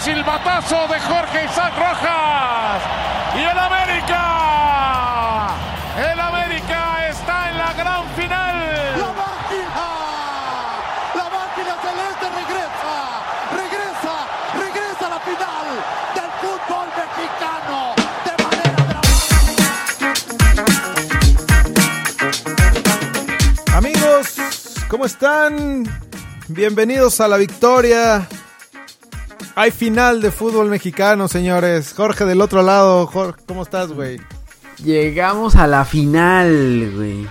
silbatazo 0.00 0.88
de 0.88 0.98
Jorge 0.98 1.44
Isaac 1.44 1.72
Rojas. 1.76 2.82
Y 3.36 3.40
el 3.42 3.58
América. 3.58 4.22
El 6.12 6.18
América 6.20 7.08
está 7.10 7.50
en 7.50 7.58
la 7.58 7.72
gran 7.74 8.08
final. 8.16 8.98
La 8.98 9.12
máquina. 9.24 9.86
La 11.14 11.24
máquina 11.24 11.76
celeste 11.84 12.26
regresa. 12.40 12.94
Regresa. 13.60 14.14
Regresa 14.64 15.04
a 15.06 15.10
la 15.10 15.20
final 15.20 15.66
del 16.14 16.30
fútbol 16.40 16.86
mexicano. 17.00 17.78
De 18.24 18.32
manera 18.42 18.72
dramática. 18.88 19.76
Amigos, 23.76 24.24
¿cómo 24.88 25.04
están? 25.04 25.84
Bienvenidos 26.48 27.20
a 27.20 27.28
la 27.28 27.36
victoria. 27.36 28.26
Hay 29.56 29.70
final 29.70 30.20
de 30.22 30.30
fútbol 30.30 30.68
mexicano, 30.70 31.28
señores. 31.28 31.92
Jorge 31.94 32.24
del 32.24 32.40
otro 32.40 32.62
lado. 32.62 33.06
Jorge, 33.06 33.42
¿cómo 33.46 33.62
estás, 33.62 33.92
güey? 33.92 34.18
Llegamos 34.82 35.56
a 35.56 35.66
la 35.66 35.84
final, 35.84 36.92
güey. 36.96 37.26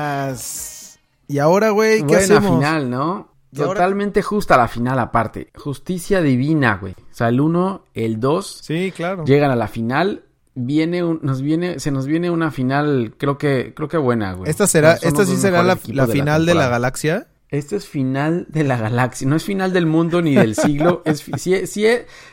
Verrugas. 0.00 0.98
Y 1.28 1.38
ahora, 1.38 1.70
güey, 1.70 1.98
¿qué 1.98 2.04
Buena 2.16 2.22
hacemos? 2.22 2.56
final, 2.58 2.90
¿no? 2.90 3.28
Totalmente 3.54 4.22
justa 4.22 4.56
la 4.56 4.68
final 4.68 4.98
aparte. 4.98 5.50
Justicia 5.56 6.22
divina, 6.22 6.78
güey. 6.80 6.92
O 6.92 7.14
sea, 7.14 7.28
el 7.28 7.40
1, 7.40 7.84
el 7.94 8.20
2 8.20 8.60
Sí, 8.62 8.92
claro. 8.96 9.24
llegan 9.24 9.50
a 9.50 9.56
la 9.56 9.66
final. 9.68 10.24
Viene 10.54 11.02
un- 11.04 11.20
nos 11.22 11.42
viene, 11.42 11.78
se 11.80 11.90
nos 11.90 12.06
viene 12.06 12.30
una 12.30 12.50
final, 12.50 13.14
creo 13.18 13.38
que, 13.38 13.72
creo 13.74 13.88
que 13.88 13.96
buena, 13.96 14.32
güey. 14.34 14.50
Esta 14.50 14.66
será, 14.66 14.94
esta 14.94 15.24
sí 15.24 15.36
será 15.36 15.62
la, 15.62 15.76
final 15.76 16.46
de 16.46 16.54
la 16.54 16.68
galaxia. 16.68 17.26
Esto 17.50 17.74
es 17.76 17.88
final 17.88 18.46
de 18.48 18.62
la 18.64 18.76
galaxia, 18.76 19.26
no 19.28 19.34
es 19.36 19.44
final 19.44 19.72
del 19.72 19.86
mundo 19.86 20.22
ni 20.22 20.34
del 20.34 20.54
siglo. 20.54 21.02
es, 21.04 21.18
si, 21.36 21.66
si, 21.66 21.84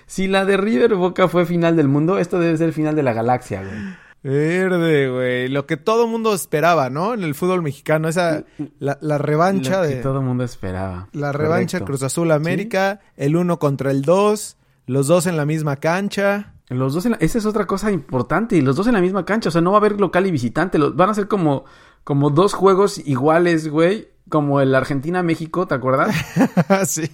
si 0.06 0.28
la 0.28 0.46
de 0.46 0.58
River 0.58 0.96
Boca 0.96 1.28
fue 1.28 1.46
final 1.46 1.76
del 1.76 1.88
mundo, 1.88 2.20
esto 2.20 2.40
debe 2.40 2.56
ser 2.58 2.72
final 2.74 2.96
de 2.96 3.04
la 3.04 3.14
galaxia, 3.14 3.62
güey. 3.64 3.98
Verde, 4.24 5.10
güey. 5.10 5.48
Lo 5.48 5.66
que 5.66 5.78
todo 5.78 6.08
mundo 6.08 6.34
esperaba, 6.34 6.90
¿no? 6.90 7.14
En 7.14 7.24
el 7.24 7.34
fútbol 7.34 7.62
mexicano. 7.62 8.08
Esa, 8.10 8.44
la, 8.80 8.98
la 9.02 9.18
revancha 9.18 9.82
Lo 9.84 9.88
que 9.88 9.96
de... 9.96 10.02
todo 10.02 10.22
mundo 10.22 10.44
esperaba. 10.44 11.08
La 11.14 11.32
revancha 11.32 11.78
Correcto. 11.80 11.86
Cruz 11.86 12.04
Azul 12.04 12.32
América. 12.32 13.00
El 13.16 13.36
uno 13.38 13.58
contra 13.58 13.92
el 13.92 14.02
dos. 14.02 14.58
Los 14.86 15.08
dos 15.08 15.28
en 15.28 15.38
la 15.38 15.46
misma 15.46 15.78
cancha. 15.78 16.54
Los 16.70 16.94
dos 16.94 17.06
en 17.06 17.12
la- 17.14 17.18
esa 17.22 17.38
es 17.38 17.46
otra 17.46 17.66
cosa 17.66 17.92
importante, 17.92 18.58
y 18.58 18.62
los 18.62 18.76
dos 18.76 18.88
en 18.88 18.94
la 18.94 19.02
misma 19.02 19.24
cancha, 19.24 19.48
o 19.48 19.52
sea, 19.54 19.62
no 19.62 19.72
va 19.72 19.78
a 19.78 19.80
haber 19.80 20.00
local 20.02 20.28
y 20.28 20.32
visitante, 20.32 20.78
los, 20.78 20.98
van 20.98 21.10
a 21.10 21.14
ser 21.14 21.30
como, 21.30 21.64
como 22.04 22.30
dos 22.30 22.54
juegos 22.54 22.98
iguales, 23.08 23.70
güey, 23.70 24.10
como 24.30 24.62
el 24.62 24.74
Argentina-México, 24.76 25.68
¿te 25.68 25.76
acuerdas? 25.76 26.16
sí. 26.88 27.10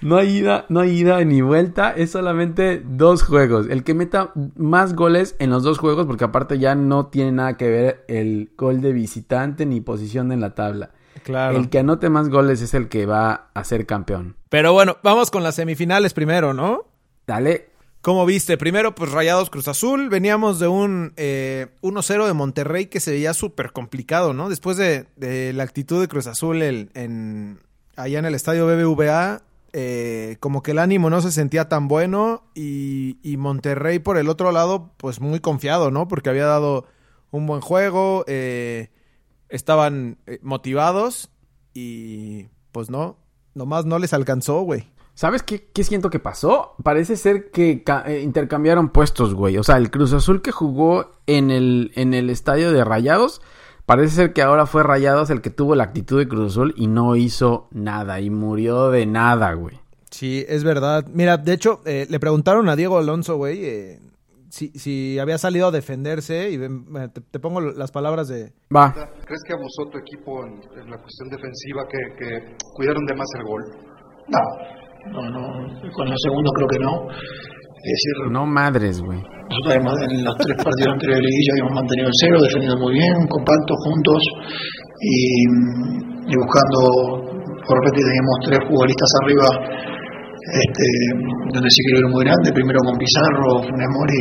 No 0.00 0.16
hay 0.16 0.38
ida, 0.38 0.66
no 0.68 0.80
hay 0.80 0.90
ida 0.90 1.24
ni 1.24 1.42
vuelta, 1.42 1.92
es 1.92 2.10
solamente 2.10 2.82
dos 2.84 3.22
juegos. 3.22 3.68
El 3.68 3.84
que 3.84 3.94
meta 3.94 4.32
más 4.56 4.94
goles 4.94 5.36
en 5.38 5.50
los 5.50 5.62
dos 5.62 5.78
juegos, 5.78 6.06
porque 6.06 6.24
aparte 6.24 6.58
ya 6.58 6.74
no 6.74 7.06
tiene 7.06 7.32
nada 7.32 7.56
que 7.56 7.68
ver 7.68 8.04
el 8.08 8.50
gol 8.56 8.80
de 8.80 8.92
visitante 8.92 9.64
ni 9.66 9.80
posición 9.80 10.32
en 10.32 10.40
la 10.40 10.54
tabla. 10.54 10.90
Claro. 11.22 11.56
El 11.56 11.70
que 11.70 11.78
anote 11.78 12.08
más 12.08 12.28
goles 12.28 12.62
es 12.62 12.74
el 12.74 12.88
que 12.88 13.06
va 13.06 13.50
a 13.54 13.64
ser 13.64 13.86
campeón. 13.86 14.36
Pero 14.48 14.72
bueno, 14.72 14.96
vamos 15.02 15.30
con 15.30 15.42
las 15.42 15.54
semifinales 15.54 16.14
primero, 16.14 16.52
¿no? 16.52 16.86
Dale, 17.26 17.70
¿Cómo 18.02 18.26
viste? 18.26 18.58
Primero, 18.58 18.96
pues 18.96 19.12
Rayados 19.12 19.48
Cruz 19.48 19.68
Azul. 19.68 20.08
Veníamos 20.08 20.58
de 20.58 20.66
un 20.66 21.12
eh, 21.16 21.68
1-0 21.82 22.26
de 22.26 22.32
Monterrey 22.32 22.86
que 22.86 22.98
se 22.98 23.12
veía 23.12 23.32
súper 23.32 23.70
complicado, 23.70 24.34
¿no? 24.34 24.48
Después 24.48 24.76
de, 24.76 25.06
la 25.54 25.62
actitud 25.62 26.00
de 26.00 26.08
Cruz 26.08 26.26
Azul 26.26 26.62
en, 26.62 27.60
allá 27.94 28.18
en 28.18 28.24
el 28.24 28.34
estadio 28.34 28.66
BBVA, 28.66 29.42
eh, 29.72 30.36
como 30.40 30.64
que 30.64 30.72
el 30.72 30.80
ánimo 30.80 31.10
no 31.10 31.22
se 31.22 31.30
sentía 31.30 31.68
tan 31.68 31.86
bueno 31.86 32.42
y, 32.56 33.18
y 33.22 33.36
Monterrey 33.36 34.00
por 34.00 34.18
el 34.18 34.28
otro 34.28 34.50
lado, 34.50 34.90
pues 34.96 35.20
muy 35.20 35.38
confiado, 35.38 35.92
¿no? 35.92 36.08
Porque 36.08 36.28
había 36.28 36.46
dado 36.46 36.86
un 37.30 37.46
buen 37.46 37.60
juego, 37.60 38.24
eh, 38.26 38.90
estaban 39.48 40.18
eh, 40.26 40.40
motivados 40.42 41.30
y 41.72 42.48
pues 42.72 42.90
no, 42.90 43.16
nomás 43.54 43.84
no 43.84 44.00
les 44.00 44.12
alcanzó, 44.12 44.62
güey. 44.62 44.91
¿Sabes 45.14 45.42
qué, 45.42 45.68
qué 45.72 45.84
siento 45.84 46.10
que 46.10 46.18
pasó? 46.18 46.74
Parece 46.82 47.16
ser 47.16 47.50
que 47.50 47.84
eh, 48.06 48.20
intercambiaron 48.22 48.88
puestos, 48.90 49.34
güey. 49.34 49.58
O 49.58 49.62
sea, 49.62 49.76
el 49.76 49.90
Cruz 49.90 50.12
Azul 50.12 50.40
que 50.42 50.52
jugó 50.52 51.12
en 51.26 51.50
el, 51.50 51.92
en 51.94 52.14
el 52.14 52.30
estadio 52.30 52.72
de 52.72 52.82
Rayados, 52.82 53.42
parece 53.84 54.14
ser 54.14 54.32
que 54.32 54.42
ahora 54.42 54.66
fue 54.66 54.82
Rayados 54.82 55.30
el 55.30 55.42
que 55.42 55.50
tuvo 55.50 55.74
la 55.74 55.84
actitud 55.84 56.18
de 56.18 56.28
Cruz 56.28 56.52
Azul 56.52 56.72
y 56.76 56.86
no 56.86 57.14
hizo 57.16 57.68
nada 57.72 58.20
y 58.20 58.30
murió 58.30 58.90
de 58.90 59.06
nada, 59.06 59.52
güey. 59.52 59.78
Sí, 60.10 60.44
es 60.48 60.64
verdad. 60.64 61.06
Mira, 61.12 61.36
de 61.36 61.52
hecho, 61.52 61.80
eh, 61.84 62.06
le 62.08 62.18
preguntaron 62.18 62.68
a 62.68 62.76
Diego 62.76 62.98
Alonso, 62.98 63.36
güey, 63.36 63.64
eh, 63.64 64.00
si, 64.50 64.70
si 64.70 65.18
había 65.18 65.38
salido 65.38 65.68
a 65.68 65.70
defenderse 65.70 66.50
y 66.50 66.56
eh, 66.56 67.08
te, 67.12 67.20
te 67.20 67.38
pongo 67.38 67.60
las 67.60 67.90
palabras 67.90 68.28
de... 68.28 68.52
Va. 68.74 68.92
¿Crees 68.92 69.42
que 69.46 69.54
abusó 69.54 69.90
tu 69.90 69.98
equipo 69.98 70.44
en, 70.44 70.54
en 70.80 70.90
la 70.90 70.98
cuestión 70.98 71.28
defensiva, 71.30 71.82
que, 71.88 71.98
que 72.18 72.56
cuidaron 72.74 73.04
de 73.06 73.14
más 73.14 73.26
el 73.36 73.44
gol? 73.44 73.62
No, 74.28 74.81
no, 75.10 75.20
no, 75.30 75.42
con 75.92 76.06
el 76.08 76.18
segundo 76.22 76.50
creo 76.52 76.68
que 76.68 76.78
no. 76.78 76.92
Es 77.82 77.90
decir, 77.90 78.14
No 78.30 78.46
madres, 78.46 79.02
güey. 79.02 79.18
nosotros 79.18 79.74
además 79.74 79.94
en 80.06 80.22
los 80.24 80.36
tres 80.38 80.54
partidos 80.62 80.92
anteriores 80.94 81.18
de 81.18 81.26
liguilla 81.26 81.50
habíamos 81.58 81.74
mantenido 81.82 82.06
el 82.06 82.16
cero, 82.22 82.36
defendiendo 82.42 82.78
muy 82.78 82.92
bien, 82.94 83.14
compactos, 83.26 83.76
juntos 83.82 84.22
y, 85.02 85.18
y 86.30 86.34
buscando, 86.38 86.78
por 87.66 87.74
repente 87.82 88.00
teníamos 88.06 88.36
tres 88.46 88.60
futbolistas 88.70 89.10
arriba, 89.22 89.48
este, 90.42 90.86
donde 91.52 91.70
sí 91.70 91.80
que 91.86 91.98
era 91.98 92.08
muy 92.08 92.24
grande, 92.24 92.52
primero 92.52 92.78
con 92.84 92.98
Pizarro, 92.98 93.62
Funes 93.62 93.90
Mori 93.94 94.18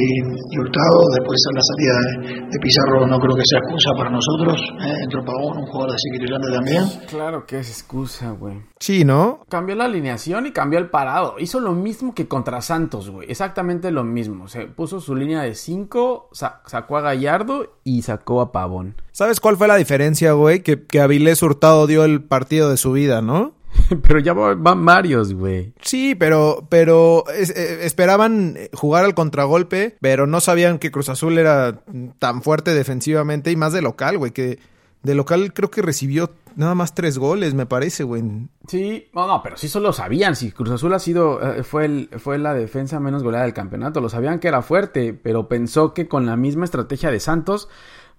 y 0.52 0.59
Hurtado, 0.59 1.00
después 1.18 1.40
a 1.42 1.52
la 1.56 1.64
salida 1.66 1.96
de, 2.02 2.52
de 2.52 2.59
Pizarro 2.59 3.08
no 3.08 3.20
creo 3.20 3.36
que 3.36 3.46
sea 3.46 3.59
excusa 3.59 3.90
para 3.98 4.09
nosotros, 4.09 4.62
¿eh? 4.86 5.04
entró 5.04 5.24
Pavón, 5.26 5.58
un 5.58 5.66
jugador 5.66 5.92
desequilibrante 5.94 6.48
también. 6.52 6.84
Claro 7.09 7.46
que 7.46 7.59
es 7.59 7.70
excusa, 7.70 8.32
güey. 8.32 8.62
Sí, 8.80 9.04
¿no? 9.06 9.46
Cambió 9.50 9.76
la 9.76 9.86
alineación 9.86 10.48
y 10.48 10.52
cambió 10.52 10.80
el 10.80 10.90
parado. 10.90 11.36
Hizo 11.40 11.59
lo 11.59 11.74
mismo 11.74 12.14
que 12.14 12.28
contra 12.28 12.62
Santos, 12.62 13.09
güey. 13.09 13.30
Exactamente 13.30 13.92
lo 13.92 14.03
mismo. 14.03 14.48
Se 14.48 14.68
puso 14.68 15.00
su 15.00 15.16
línea 15.16 15.42
de 15.42 15.56
5, 15.56 16.30
sacó 16.32 16.98
a 16.98 17.02
Gallardo 17.02 17.78
y 17.84 18.02
sacó 18.02 18.42
a 18.42 18.52
Pavón. 18.52 18.96
¿Sabes 19.12 19.40
cuál 19.40 19.58
fue 19.58 19.68
la 19.68 19.76
diferencia, 19.76 20.34
güey? 20.34 20.62
Que, 20.62 20.86
que 20.86 21.02
Avilés 21.02 21.44
Hurtado 21.44 21.88
dio 21.88 22.06
el 22.06 22.24
partido 22.24 22.70
de 22.70 22.78
su 22.78 22.92
vida, 22.92 23.22
¿no? 23.22 23.53
Pero 24.08 24.20
ya 24.20 24.34
va- 24.34 24.56
van 24.56 24.86
varios, 24.86 25.34
güey. 25.34 25.74
Sí, 25.82 26.16
pero, 26.16 26.66
pero 26.70 27.24
es- 27.30 27.50
eh, 27.52 27.86
esperaban 27.86 28.58
jugar 28.74 29.06
al 29.06 29.14
contragolpe, 29.16 29.98
pero 30.02 30.28
no 30.28 30.40
sabían 30.42 30.80
que 30.80 30.92
Cruz 30.92 31.09
Azul 31.09 31.38
era 31.38 31.82
tan 32.20 32.42
fuerte 32.42 32.74
defensivamente 32.74 33.52
y 33.52 33.56
más 33.56 33.74
de 33.74 33.82
local, 33.82 34.18
güey, 34.18 34.32
que 34.32 34.59
de 35.04 35.16
local 35.16 35.54
creo 35.54 35.72
que 35.72 35.82
recibió 35.82 36.32
nada 36.56 36.76
más 36.76 36.94
tres 36.94 37.18
goles, 37.18 37.54
me 37.54 37.66
parece, 37.66 38.04
güey. 38.04 38.24
Sí, 38.68 39.08
no, 39.14 39.26
no, 39.26 39.42
pero 39.42 39.58
sí 39.58 39.68
solo 39.68 39.94
sabían. 39.94 40.36
Si 40.36 40.52
Cruz 40.52 40.70
Azul 40.72 40.94
ha 40.94 41.00
sido, 41.00 41.42
eh, 41.42 41.64
fue, 41.64 41.86
el, 41.86 42.09
fue 42.20 42.38
la 42.38 42.53
defensa 42.53 43.00
menos 43.00 43.24
goleada 43.24 43.46
del 43.46 43.53
campeonato. 43.53 44.00
Lo 44.02 44.09
sabían 44.09 44.40
que 44.40 44.48
era 44.50 44.62
fuerte, 44.62 45.14
pero 45.14 45.48
pensó 45.48 45.94
que 45.94 46.08
con 46.08 46.26
la 46.26 46.36
misma 46.36 46.66
estrategia 46.66 47.09
de 47.09 47.20
Santos 47.20 47.68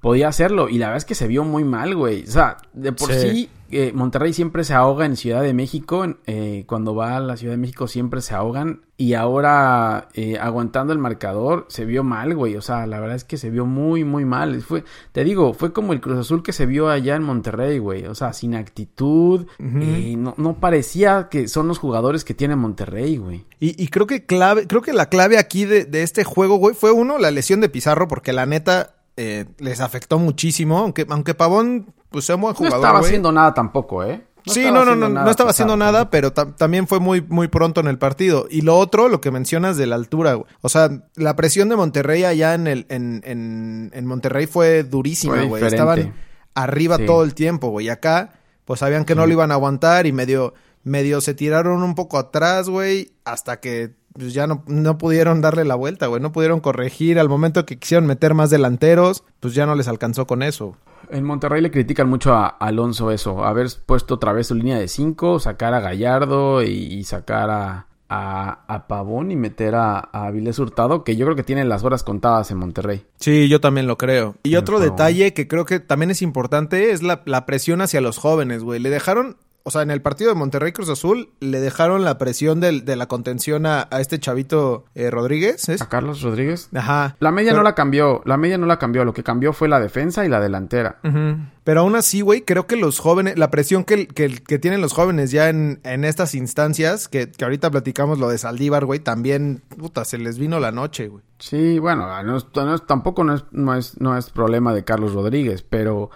podía 0.02 0.28
hacerlo. 0.28 0.68
Y 0.68 0.76
la 0.76 0.88
verdad 0.88 0.98
es 0.98 1.04
que 1.06 1.14
se 1.14 1.26
vio 1.28 1.44
muy 1.44 1.64
mal, 1.64 1.94
güey. 1.94 2.24
O 2.24 2.30
sea, 2.30 2.58
de 2.74 2.92
por 2.92 3.10
Sí. 3.14 3.30
sí, 3.30 3.50
eh, 3.70 3.92
Monterrey 3.94 4.34
siempre 4.34 4.64
se 4.64 4.74
ahoga 4.74 5.06
en 5.06 5.16
Ciudad 5.16 5.42
de 5.42 5.54
México. 5.54 6.04
eh, 6.26 6.64
cuando 6.66 6.94
va 6.94 7.16
a 7.16 7.20
la 7.20 7.36
Ciudad 7.38 7.54
de 7.54 7.58
México 7.58 7.86
siempre 7.86 8.20
se 8.20 8.34
ahogan. 8.34 8.82
Y 8.98 9.14
ahora, 9.14 10.08
eh, 10.14 10.38
aguantando 10.38 10.92
el 10.92 10.98
marcador, 10.98 11.66
se 11.68 11.84
vio 11.84 12.04
mal, 12.04 12.34
güey. 12.34 12.56
O 12.56 12.60
sea, 12.62 12.86
la 12.86 13.00
verdad 13.00 13.16
es 13.16 13.24
que 13.24 13.36
se 13.36 13.48
vio 13.50 13.64
muy, 13.64 14.04
muy 14.04 14.24
mal. 14.24 14.60
Fue, 14.62 14.84
te 15.12 15.24
digo, 15.24 15.54
fue 15.54 15.72
como 15.72 15.92
el 15.92 16.00
Cruz 16.00 16.18
Azul 16.18 16.42
que 16.42 16.52
se 16.52 16.66
vio 16.66 16.88
allá 16.88 17.14
en 17.16 17.22
Monterrey, 17.22 17.78
güey. 17.78 18.04
O 18.06 18.14
sea, 18.14 18.32
sin 18.32 18.54
actitud. 18.54 19.46
eh, 19.58 20.14
no, 20.18 20.34
no 20.36 20.54
parecía 20.60 21.28
que 21.30 21.46
son 21.48 21.68
los 21.68 21.78
jugadores 21.78 22.24
que 22.24 22.34
tiene 22.34 22.56
Monterrey, 22.56 23.16
güey. 23.18 23.44
Y, 23.60 23.80
y 23.82 23.88
creo 23.88 24.06
que 24.08 24.26
clave, 24.26 24.66
creo 24.66 24.82
que 24.82 24.92
la 24.92 25.08
clave 25.08 25.38
aquí 25.38 25.64
de, 25.64 25.84
de 25.84 26.02
este 26.02 26.24
juego, 26.24 26.56
güey, 26.56 26.74
fue 26.74 26.90
uno, 26.92 27.18
la 27.18 27.30
lesión 27.30 27.60
de 27.60 27.68
Pizarro, 27.68 28.08
porque 28.08 28.32
la 28.32 28.46
neta 28.46 28.96
eh, 29.16 29.46
les 29.58 29.80
afectó 29.80 30.18
muchísimo, 30.18 30.78
aunque, 30.78 31.06
aunque 31.08 31.34
Pavón, 31.34 31.92
pues 32.10 32.24
sea 32.24 32.36
un 32.36 32.42
buen 32.42 32.52
No 32.52 32.56
jugador. 32.58 32.78
estaba 32.78 32.98
güey. 32.98 33.08
haciendo 33.10 33.32
nada 33.32 33.54
tampoco, 33.54 34.04
¿eh? 34.04 34.24
sí, 34.46 34.60
estaba 34.60 34.78
no, 34.78 34.84
no, 34.84 34.96
no, 34.96 35.08
nada 35.08 35.24
no 35.24 35.30
estaba 35.30 35.50
haciendo 35.50 35.76
nada, 35.76 36.10
pero 36.10 36.32
ta- 36.32 36.56
también 36.56 36.88
fue 36.88 36.98
muy, 36.98 37.20
muy 37.20 37.46
pronto 37.48 37.80
en 37.80 37.86
el 37.88 37.98
partido. 37.98 38.46
Y 38.50 38.62
lo 38.62 38.76
otro, 38.78 39.08
lo 39.08 39.20
que 39.20 39.30
mencionas 39.30 39.76
de 39.76 39.86
la 39.86 39.94
altura, 39.94 40.34
güey. 40.34 40.46
O 40.62 40.68
sea, 40.68 40.90
la 41.14 41.36
presión 41.36 41.68
de 41.68 41.76
Monterrey 41.76 42.24
allá 42.24 42.54
en 42.54 42.66
el, 42.66 42.86
en, 42.88 43.22
en, 43.24 43.90
en 43.94 44.06
Monterrey 44.06 44.46
fue 44.46 44.82
durísima, 44.82 45.42
güey. 45.44 45.62
Estaban 45.64 46.14
arriba 46.54 46.96
Sí. 46.96 47.06
todo 47.06 47.22
el 47.22 47.34
tiempo, 47.34 47.68
güey. 47.68 47.86
Y 47.86 47.90
acá, 47.90 48.32
pues 48.64 48.80
sabían 48.80 49.04
que 49.04 49.14
no 49.14 49.26
lo 49.26 49.32
iban 49.32 49.50
a 49.52 49.54
aguantar 49.54 50.06
y 50.06 50.12
medio, 50.12 50.54
medio 50.82 51.20
se 51.20 51.34
tiraron 51.34 51.82
un 51.84 51.94
poco 51.94 52.18
atrás, 52.18 52.68
güey, 52.68 53.12
hasta 53.24 53.60
que 53.60 53.94
pues, 54.12 54.34
ya 54.34 54.46
no, 54.46 54.62
no 54.66 54.98
pudieron 54.98 55.40
darle 55.40 55.64
la 55.64 55.74
vuelta, 55.74 56.06
güey. 56.06 56.20
No 56.20 56.32
pudieron 56.32 56.60
corregir 56.60 57.18
al 57.18 57.28
momento 57.28 57.64
que 57.66 57.78
quisieron 57.78 58.06
meter 58.06 58.34
más 58.34 58.50
delanteros, 58.50 59.24
pues 59.40 59.54
ya 59.54 59.66
no 59.66 59.74
les 59.74 59.88
alcanzó 59.88 60.26
con 60.26 60.42
eso. 60.42 60.76
En 61.10 61.24
Monterrey 61.24 61.60
le 61.60 61.70
critican 61.70 62.08
mucho 62.08 62.32
a 62.32 62.46
Alonso 62.46 63.10
eso, 63.10 63.44
haber 63.44 63.68
puesto 63.84 64.14
otra 64.14 64.32
vez 64.32 64.46
su 64.46 64.54
línea 64.54 64.78
de 64.78 64.88
5, 64.88 65.40
sacar 65.40 65.74
a 65.74 65.80
Gallardo 65.80 66.62
y, 66.62 66.70
y 66.70 67.04
sacar 67.04 67.50
a, 67.50 67.86
a, 68.08 68.64
a, 68.66 68.86
Pavón 68.88 69.30
y 69.30 69.36
meter 69.36 69.74
a, 69.74 69.98
a 69.98 70.30
Vilés 70.30 70.58
Hurtado, 70.58 71.02
que 71.02 71.16
yo 71.16 71.26
creo 71.26 71.36
que 71.36 71.42
tiene 71.42 71.64
las 71.64 71.82
horas 71.82 72.02
contadas 72.02 72.50
en 72.50 72.58
Monterrey. 72.58 73.04
Sí, 73.18 73.48
yo 73.48 73.60
también 73.60 73.86
lo 73.86 73.96
creo. 73.96 74.36
Y 74.42 74.56
otro 74.56 74.80
detalle 74.80 75.32
que 75.32 75.48
creo 75.48 75.64
que 75.64 75.80
también 75.80 76.10
es 76.10 76.22
importante 76.22 76.90
es 76.90 77.02
la, 77.02 77.22
la 77.24 77.46
presión 77.46 77.80
hacia 77.80 78.00
los 78.00 78.18
jóvenes, 78.18 78.62
güey. 78.62 78.80
Le 78.80 78.90
dejaron 78.90 79.36
o 79.64 79.70
sea, 79.70 79.82
en 79.82 79.90
el 79.90 80.02
partido 80.02 80.30
de 80.30 80.36
Monterrey 80.36 80.72
Cruz 80.72 80.88
Azul 80.88 81.30
le 81.40 81.60
dejaron 81.60 82.04
la 82.04 82.18
presión 82.18 82.60
del, 82.60 82.84
de 82.84 82.96
la 82.96 83.06
contención 83.06 83.66
a, 83.66 83.88
a 83.90 84.00
este 84.00 84.18
chavito 84.18 84.84
eh, 84.94 85.10
Rodríguez. 85.10 85.68
¿es? 85.68 85.80
¿A 85.82 85.88
Carlos 85.88 86.22
Rodríguez? 86.22 86.68
Ajá. 86.74 87.16
La 87.20 87.30
media 87.30 87.52
Pero... 87.52 87.58
no 87.58 87.64
la 87.64 87.74
cambió, 87.74 88.22
la 88.24 88.36
media 88.36 88.58
no 88.58 88.66
la 88.66 88.78
cambió, 88.78 89.04
lo 89.04 89.12
que 89.12 89.22
cambió 89.22 89.52
fue 89.52 89.68
la 89.68 89.80
defensa 89.80 90.24
y 90.24 90.28
la 90.28 90.40
delantera. 90.40 90.98
Uh 91.04 91.08
-huh. 91.08 91.50
Pero 91.64 91.80
aún 91.82 91.94
así, 91.94 92.22
güey, 92.22 92.42
creo 92.42 92.66
que 92.66 92.76
los 92.76 92.98
jóvenes, 92.98 93.38
la 93.38 93.50
presión 93.50 93.84
que, 93.84 94.08
que, 94.08 94.42
que 94.42 94.58
tienen 94.58 94.80
los 94.80 94.92
jóvenes 94.92 95.30
ya 95.30 95.48
en, 95.48 95.80
en 95.84 96.04
estas 96.04 96.34
instancias, 96.34 97.06
que, 97.08 97.30
que, 97.30 97.44
ahorita 97.44 97.70
platicamos 97.70 98.18
lo 98.18 98.28
de 98.28 98.38
Saldívar, 98.38 98.84
güey, 98.84 98.98
también, 98.98 99.62
puta, 99.78 100.04
se 100.04 100.18
les 100.18 100.38
vino 100.38 100.58
la 100.58 100.72
noche, 100.72 101.06
güey. 101.06 101.22
Sí, 101.38 101.78
bueno, 101.78 102.08
no 102.24 102.36
es, 102.36 102.46
no 102.54 102.74
es, 102.74 102.86
tampoco 102.86 103.22
no 103.22 103.34
es, 103.34 103.44
no, 103.52 103.74
es, 103.76 104.00
no 104.00 104.16
es 104.18 104.30
problema 104.30 104.74
de 104.74 104.84
Carlos 104.84 105.12
Rodríguez, 105.12 105.62
pero 105.62 106.10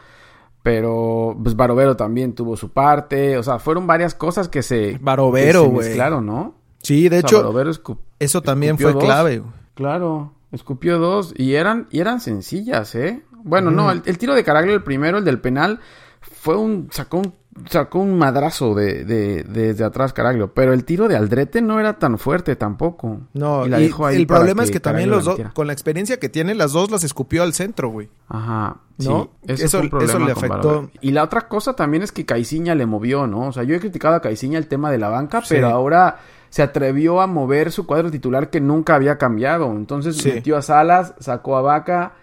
pero 0.66 1.38
pues 1.40 1.54
Barovero 1.54 1.96
también 1.96 2.32
tuvo 2.32 2.56
su 2.56 2.70
parte, 2.70 3.38
o 3.38 3.42
sea, 3.44 3.60
fueron 3.60 3.86
varias 3.86 4.16
cosas 4.16 4.48
que 4.48 4.64
se 4.64 4.98
Barovero, 5.00 5.66
güey. 5.66 5.94
Claro, 5.94 6.20
¿no? 6.20 6.56
Sí, 6.82 7.08
de 7.08 7.18
o 7.18 7.20
sea, 7.20 7.28
hecho, 7.28 7.36
Barovero 7.36 7.70
eso 8.18 8.42
también 8.42 8.76
fue 8.76 8.92
dos. 8.92 9.04
clave. 9.04 9.38
Güey. 9.38 9.52
Claro, 9.74 10.32
escupió 10.50 10.98
dos 10.98 11.32
y 11.36 11.54
eran 11.54 11.86
y 11.92 12.00
eran 12.00 12.20
sencillas, 12.20 12.96
¿eh? 12.96 13.22
Bueno, 13.44 13.70
mm. 13.70 13.76
no, 13.76 13.92
el, 13.92 14.02
el, 14.06 14.18
tiro 14.18 14.34
de 14.34 14.42
Caraglio 14.42 14.74
el 14.74 14.82
primero, 14.82 15.18
el 15.18 15.24
del 15.24 15.40
penal 15.40 15.78
fue 16.20 16.56
un 16.56 16.88
sacó 16.90 17.18
un 17.18 17.32
sacó 17.70 18.00
un 18.00 18.18
madrazo 18.18 18.74
de, 18.74 19.04
de, 19.04 19.42
de, 19.44 19.68
desde 19.68 19.84
atrás 19.84 20.12
Caraglio, 20.12 20.52
pero 20.52 20.72
el 20.72 20.84
tiro 20.84 21.08
de 21.08 21.16
Aldrete 21.16 21.62
no 21.62 21.80
era 21.80 21.98
tan 21.98 22.18
fuerte 22.18 22.56
tampoco. 22.56 23.20
No, 23.34 23.66
y 23.66 23.68
la 23.68 23.78
dejó 23.78 24.06
ahí 24.06 24.16
el 24.16 24.26
problema 24.26 24.62
es 24.62 24.70
que 24.70 24.80
también 24.80 25.10
los 25.10 25.24
dos, 25.24 25.38
con 25.54 25.66
la 25.66 25.72
experiencia 25.72 26.18
que 26.18 26.28
tiene, 26.28 26.54
las 26.54 26.72
dos 26.72 26.90
las 26.90 27.04
escupió 27.04 27.42
al 27.42 27.54
centro, 27.54 27.90
güey. 27.90 28.08
Ajá. 28.28 28.78
¿No? 28.98 29.30
Sí, 29.46 29.52
eso, 29.52 29.80
eso, 29.80 30.00
eso 30.00 30.18
le 30.18 30.32
afectó. 30.32 30.90
Y 31.00 31.10
la 31.10 31.22
otra 31.22 31.48
cosa 31.48 31.74
también 31.74 32.02
es 32.02 32.12
que 32.12 32.24
Caiciña 32.24 32.74
le 32.74 32.86
movió, 32.86 33.26
¿no? 33.26 33.48
O 33.48 33.52
sea, 33.52 33.62
yo 33.62 33.74
he 33.74 33.80
criticado 33.80 34.14
a 34.14 34.20
Caiciña 34.20 34.58
el 34.58 34.68
tema 34.68 34.90
de 34.90 34.98
la 34.98 35.08
banca, 35.08 35.42
sí. 35.42 35.48
pero 35.50 35.68
ahora 35.68 36.18
se 36.48 36.62
atrevió 36.62 37.20
a 37.20 37.26
mover 37.26 37.72
su 37.72 37.86
cuadro 37.86 38.10
titular 38.10 38.48
que 38.50 38.60
nunca 38.60 38.94
había 38.94 39.18
cambiado. 39.18 39.70
Entonces 39.72 40.16
sí. 40.16 40.32
metió 40.32 40.56
a 40.56 40.62
Salas, 40.62 41.14
sacó 41.18 41.56
a 41.56 41.62
Vaca. 41.62 42.14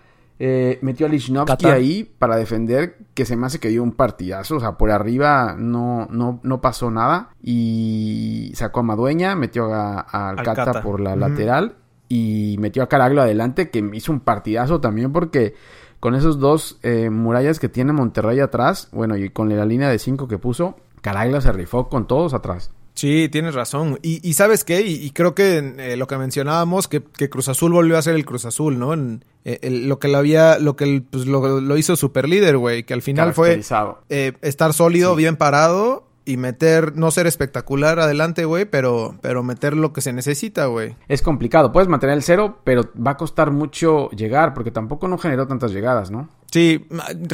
Eh, 0.45 0.77
metió 0.81 1.05
a 1.05 1.09
Lichnowsky 1.09 1.67
ahí 1.67 2.03
para 2.03 2.35
defender, 2.35 2.97
que 3.13 3.23
se 3.23 3.37
me 3.37 3.45
hace 3.45 3.59
que 3.59 3.69
dio 3.69 3.81
un 3.81 3.93
partidazo. 3.93 4.57
O 4.57 4.59
sea, 4.59 4.73
por 4.73 4.91
arriba 4.91 5.55
no, 5.57 6.05
no, 6.11 6.41
no 6.43 6.59
pasó 6.59 6.91
nada. 6.91 7.29
Y 7.41 8.51
sacó 8.53 8.81
a 8.81 8.83
Madueña, 8.83 9.35
metió 9.35 9.73
a, 9.73 10.01
a 10.01 10.29
Alcata, 10.31 10.63
Alcata, 10.63 10.81
por 10.83 10.99
la 10.99 11.15
mm. 11.15 11.19
lateral. 11.19 11.75
Y 12.09 12.57
metió 12.59 12.83
a 12.83 12.89
Caraglio 12.89 13.21
adelante, 13.21 13.69
que 13.69 13.89
hizo 13.93 14.11
un 14.11 14.19
partidazo 14.19 14.81
también 14.81 15.13
porque 15.13 15.55
con 16.01 16.13
esos 16.13 16.39
dos 16.39 16.77
eh, 16.83 17.09
murallas 17.09 17.61
que 17.61 17.69
tiene 17.69 17.93
Monterrey 17.93 18.41
atrás, 18.41 18.89
bueno, 18.91 19.15
y 19.15 19.29
con 19.29 19.47
la 19.47 19.65
línea 19.65 19.87
de 19.87 19.97
cinco 19.97 20.27
que 20.27 20.39
puso, 20.39 20.75
Caraglio 20.99 21.39
se 21.39 21.53
rifó 21.53 21.87
con 21.87 22.05
todos 22.05 22.33
atrás. 22.33 22.69
Sí, 22.93 23.27
tienes 23.29 23.55
razón. 23.55 23.99
Y, 24.01 24.27
y 24.27 24.33
¿sabes 24.33 24.63
qué? 24.63 24.81
Y, 24.81 24.95
y 24.95 25.11
creo 25.11 25.33
que 25.33 25.57
eh, 25.77 25.97
lo 25.97 26.07
que 26.07 26.17
mencionábamos, 26.17 26.87
que, 26.87 27.01
que, 27.01 27.29
Cruz 27.29 27.49
Azul 27.49 27.71
volvió 27.73 27.97
a 27.97 28.01
ser 28.01 28.15
el 28.15 28.25
Cruz 28.25 28.45
Azul, 28.45 28.77
¿no? 28.77 28.93
En, 28.93 29.25
eh, 29.45 29.59
el, 29.61 29.89
lo 29.89 29.99
que 29.99 30.07
lo 30.07 30.19
había, 30.19 30.59
lo 30.59 30.75
que 30.75 31.03
pues, 31.09 31.25
lo, 31.25 31.59
lo, 31.59 31.77
hizo 31.77 31.95
super 31.95 32.29
líder, 32.29 32.57
güey. 32.57 32.83
Que 32.83 32.93
al 32.93 33.01
final 33.01 33.33
fue 33.33 33.61
eh, 34.09 34.33
estar 34.41 34.73
sólido, 34.73 35.11
sí. 35.11 35.17
bien 35.17 35.37
parado 35.37 36.07
y 36.25 36.37
meter, 36.37 36.95
no 36.95 37.11
ser 37.11 37.27
espectacular 37.27 37.99
adelante, 37.99 38.45
güey, 38.45 38.65
pero, 38.65 39.15
pero 39.21 39.43
meter 39.43 39.75
lo 39.75 39.91
que 39.91 40.01
se 40.01 40.13
necesita, 40.13 40.67
güey. 40.67 40.95
Es 41.07 41.21
complicado, 41.21 41.71
puedes 41.71 41.89
mantener 41.89 42.15
el 42.15 42.23
cero, 42.23 42.59
pero 42.63 42.89
va 42.95 43.11
a 43.11 43.17
costar 43.17 43.51
mucho 43.51 44.09
llegar, 44.11 44.53
porque 44.53 44.71
tampoco 44.71 45.07
no 45.07 45.17
generó 45.17 45.47
tantas 45.47 45.71
llegadas, 45.71 46.11
¿no? 46.11 46.29
Sí, 46.51 46.85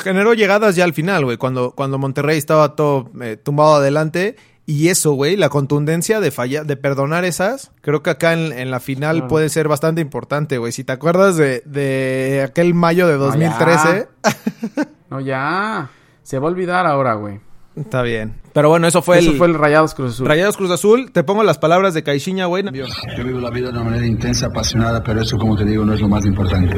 generó 0.02 0.34
llegadas 0.34 0.76
ya 0.76 0.86
al 0.86 0.94
final, 0.94 1.26
güey, 1.26 1.38
cuando, 1.38 1.72
cuando 1.72 1.98
Monterrey 1.98 2.38
estaba 2.38 2.76
todo 2.76 3.12
eh, 3.22 3.38
tumbado 3.38 3.76
adelante 3.76 4.38
y 4.70 4.90
eso, 4.90 5.14
güey, 5.14 5.36
la 5.36 5.50
contundencia 5.50 6.20
de 6.20 6.30
fallar, 6.30 6.68
de 6.68 6.78
perdonar 6.78 7.26
esas, 7.26 7.72
creo 7.82 8.04
que 8.04 8.12
acá 8.12 8.34
en, 8.34 8.54
en 8.54 8.70
la 8.70 8.80
final 8.80 9.16
claro. 9.16 9.28
puede 9.28 9.50
ser 9.50 9.68
bastante 9.68 10.00
importante, 10.00 10.60
güey. 10.60 10.72
Si 10.72 10.84
te 10.84 10.92
acuerdas 10.92 11.38
de, 11.38 11.64
de 11.66 12.44
aquel 12.48 12.76
mayo 12.76 13.08
de 13.08 13.16
2013. 13.16 14.08
No, 14.22 14.30
ya. 14.30 14.86
no, 15.10 15.20
ya. 15.22 15.90
Se 16.22 16.38
va 16.38 16.50
a 16.50 16.52
olvidar 16.52 16.86
ahora, 16.86 17.16
güey. 17.16 17.40
Está 17.76 18.04
bien. 18.04 18.36
Pero 18.54 18.70
bueno, 18.70 18.88
eso 18.88 19.02
fue 19.02 19.18
eso 19.18 19.32
el... 19.32 19.38
fue 19.38 19.48
el 19.48 19.56
Rayados 19.56 19.96
Cruz 19.96 20.14
Azul. 20.14 20.28
Rayados 20.28 20.56
Cruz 20.56 20.70
Azul. 20.70 21.12
Te 21.12 21.24
pongo 21.24 21.42
las 21.42 21.58
palabras 21.58 21.96
de 21.96 22.04
Caixinha, 22.04 22.46
güey. 22.46 22.64
Yo 22.72 23.24
vivo 23.24 23.40
la 23.40 23.50
vida 23.50 23.68
de 23.68 23.74
una 23.74 23.86
manera 23.86 24.06
intensa, 24.06 24.48
apasionada, 24.48 25.02
pero 25.02 25.22
eso, 25.22 25.36
como 25.38 25.56
te 25.56 25.66
digo, 25.66 25.84
no 25.84 25.94
es 25.94 26.02
lo 26.02 26.10
más 26.10 26.26
importante. 26.28 26.76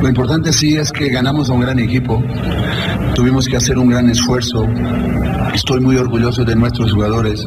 Lo 0.00 0.08
importante 0.08 0.52
sí 0.52 0.76
es 0.76 0.90
que 0.90 1.10
ganamos 1.10 1.48
a 1.48 1.52
un 1.52 1.60
gran 1.60 1.78
equipo. 1.78 2.20
Tuvimos 3.14 3.46
que 3.46 3.56
hacer 3.56 3.78
un 3.78 3.90
gran 3.90 4.08
esfuerzo. 4.10 4.66
Estoy 5.54 5.80
muy 5.80 5.96
orgulloso 5.96 6.44
de 6.44 6.56
nuestros 6.56 6.92
jugadores. 6.92 7.46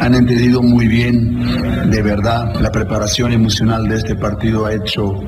Han 0.00 0.14
entendido 0.14 0.62
muy 0.62 0.88
bien, 0.88 1.90
de 1.90 2.02
verdad, 2.02 2.54
la 2.60 2.72
preparación 2.72 3.30
emocional 3.32 3.86
de 3.88 3.96
este 3.96 4.16
partido 4.16 4.64
ha 4.64 4.72
hecho, 4.72 5.20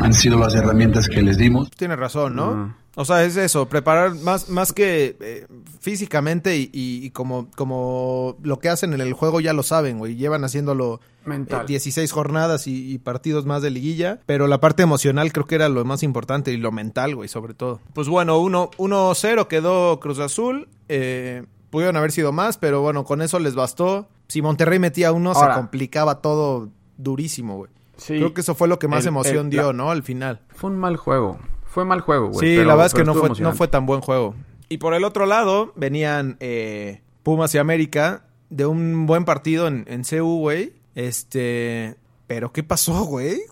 han 0.00 0.14
sido 0.14 0.38
las 0.38 0.54
herramientas 0.54 1.08
que 1.08 1.22
les 1.22 1.36
dimos. 1.36 1.68
Tienes 1.72 1.98
razón, 1.98 2.36
¿no? 2.36 2.54
-huh. 2.54 2.74
O 2.98 3.04
sea, 3.04 3.24
es 3.24 3.36
eso, 3.36 3.68
preparar 3.68 4.14
más, 4.14 4.48
más 4.48 4.72
que 4.72 5.18
eh, 5.20 5.46
físicamente 5.80 6.56
y, 6.56 6.70
y, 6.72 7.04
y, 7.04 7.10
como, 7.10 7.50
como 7.54 8.38
lo 8.42 8.58
que 8.58 8.70
hacen 8.70 8.94
en 8.94 9.02
el 9.02 9.12
juego 9.12 9.40
ya 9.40 9.52
lo 9.52 9.62
saben, 9.62 9.98
güey. 9.98 10.16
Llevan 10.16 10.44
haciéndolo 10.44 11.00
Mental. 11.26 11.62
Eh, 11.62 11.66
16 11.66 12.10
jornadas 12.10 12.66
y, 12.66 12.92
y, 12.94 12.98
partidos 12.98 13.44
más 13.44 13.60
de 13.60 13.70
liguilla. 13.70 14.20
Pero 14.24 14.46
la 14.46 14.60
parte 14.60 14.82
emocional 14.82 15.30
creo 15.32 15.44
que 15.46 15.56
era 15.56 15.68
lo 15.68 15.84
más 15.84 16.02
importante 16.02 16.52
y 16.52 16.56
lo 16.56 16.72
mental, 16.72 17.14
güey, 17.16 17.28
sobre 17.28 17.52
todo. 17.52 17.80
Pues 17.92 18.08
bueno, 18.08 18.40
1-0 18.40 19.46
quedó 19.46 20.00
Cruz 20.00 20.18
Azul. 20.18 20.68
Eh, 20.88 21.44
pudieron 21.70 21.96
haber 21.96 22.12
sido 22.12 22.32
más, 22.32 22.58
pero 22.58 22.82
bueno, 22.82 23.04
con 23.04 23.22
eso 23.22 23.38
les 23.38 23.54
bastó. 23.54 24.08
Si 24.28 24.42
Monterrey 24.42 24.78
metía 24.78 25.12
uno, 25.12 25.32
Ahora, 25.32 25.54
se 25.54 25.60
complicaba 25.60 26.20
todo 26.20 26.70
durísimo, 26.96 27.56
güey. 27.56 27.70
Sí, 27.96 28.16
creo 28.16 28.34
que 28.34 28.42
eso 28.42 28.54
fue 28.54 28.68
lo 28.68 28.78
que 28.78 28.88
más 28.88 29.04
el, 29.04 29.08
emoción 29.08 29.46
el, 29.46 29.50
dio, 29.50 29.66
la... 29.68 29.72
¿no? 29.72 29.90
Al 29.90 30.02
final. 30.02 30.40
Fue 30.54 30.70
un 30.70 30.76
mal 30.76 30.96
juego 30.96 31.38
fue 31.76 31.84
mal 31.84 32.00
juego, 32.00 32.28
güey. 32.28 32.48
Sí, 32.48 32.56
pero, 32.56 32.68
la 32.68 32.74
verdad 32.74 32.86
es 32.86 32.94
que 32.94 33.04
no 33.04 33.14
fue, 33.14 33.28
no 33.38 33.52
fue 33.52 33.68
tan 33.68 33.84
buen 33.84 34.00
juego. 34.00 34.34
Y 34.70 34.78
por 34.78 34.94
el 34.94 35.04
otro 35.04 35.26
lado, 35.26 35.74
venían 35.76 36.38
eh, 36.40 37.02
Pumas 37.22 37.54
y 37.54 37.58
América 37.58 38.24
de 38.48 38.64
un 38.64 39.04
buen 39.04 39.26
partido 39.26 39.68
en, 39.68 39.84
en 39.86 40.02
CU, 40.02 40.38
güey. 40.38 40.72
Este. 40.94 41.96
Pero, 42.26 42.50
¿qué 42.50 42.62
pasó, 42.62 43.04
güey? 43.04 43.42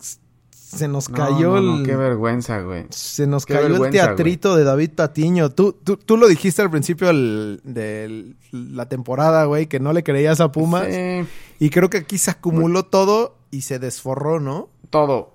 Se 0.65 0.87
nos 0.87 1.09
cayó 1.09 1.55
no, 1.55 1.61
no, 1.61 1.71
no, 1.73 1.77
el. 1.79 1.85
Qué 1.85 1.95
vergüenza, 1.95 2.59
güey. 2.61 2.87
Se 2.89 3.27
nos 3.27 3.45
qué 3.45 3.53
cayó 3.53 3.85
el 3.85 3.91
teatrito 3.91 4.49
güey. 4.49 4.59
de 4.59 4.65
David 4.65 4.91
Patiño. 4.95 5.51
Tú, 5.51 5.73
tú, 5.73 5.95
tú 5.97 6.17
lo 6.17 6.27
dijiste 6.27 6.63
al 6.63 6.71
principio 6.71 7.07
del, 7.07 7.61
de 7.63 8.33
la 8.51 8.87
temporada, 8.89 9.45
güey, 9.45 9.67
que 9.67 9.79
no 9.79 9.93
le 9.93 10.03
creías 10.03 10.41
a 10.41 10.51
Pumas. 10.51 10.87
Sí. 10.87 11.25
Y 11.59 11.69
creo 11.69 11.89
que 11.89 11.97
aquí 11.97 12.17
se 12.17 12.31
acumuló 12.31 12.83
todo 12.83 13.35
y 13.51 13.61
se 13.61 13.77
desforró, 13.77 14.39
¿no? 14.39 14.69
Todo 14.89 15.34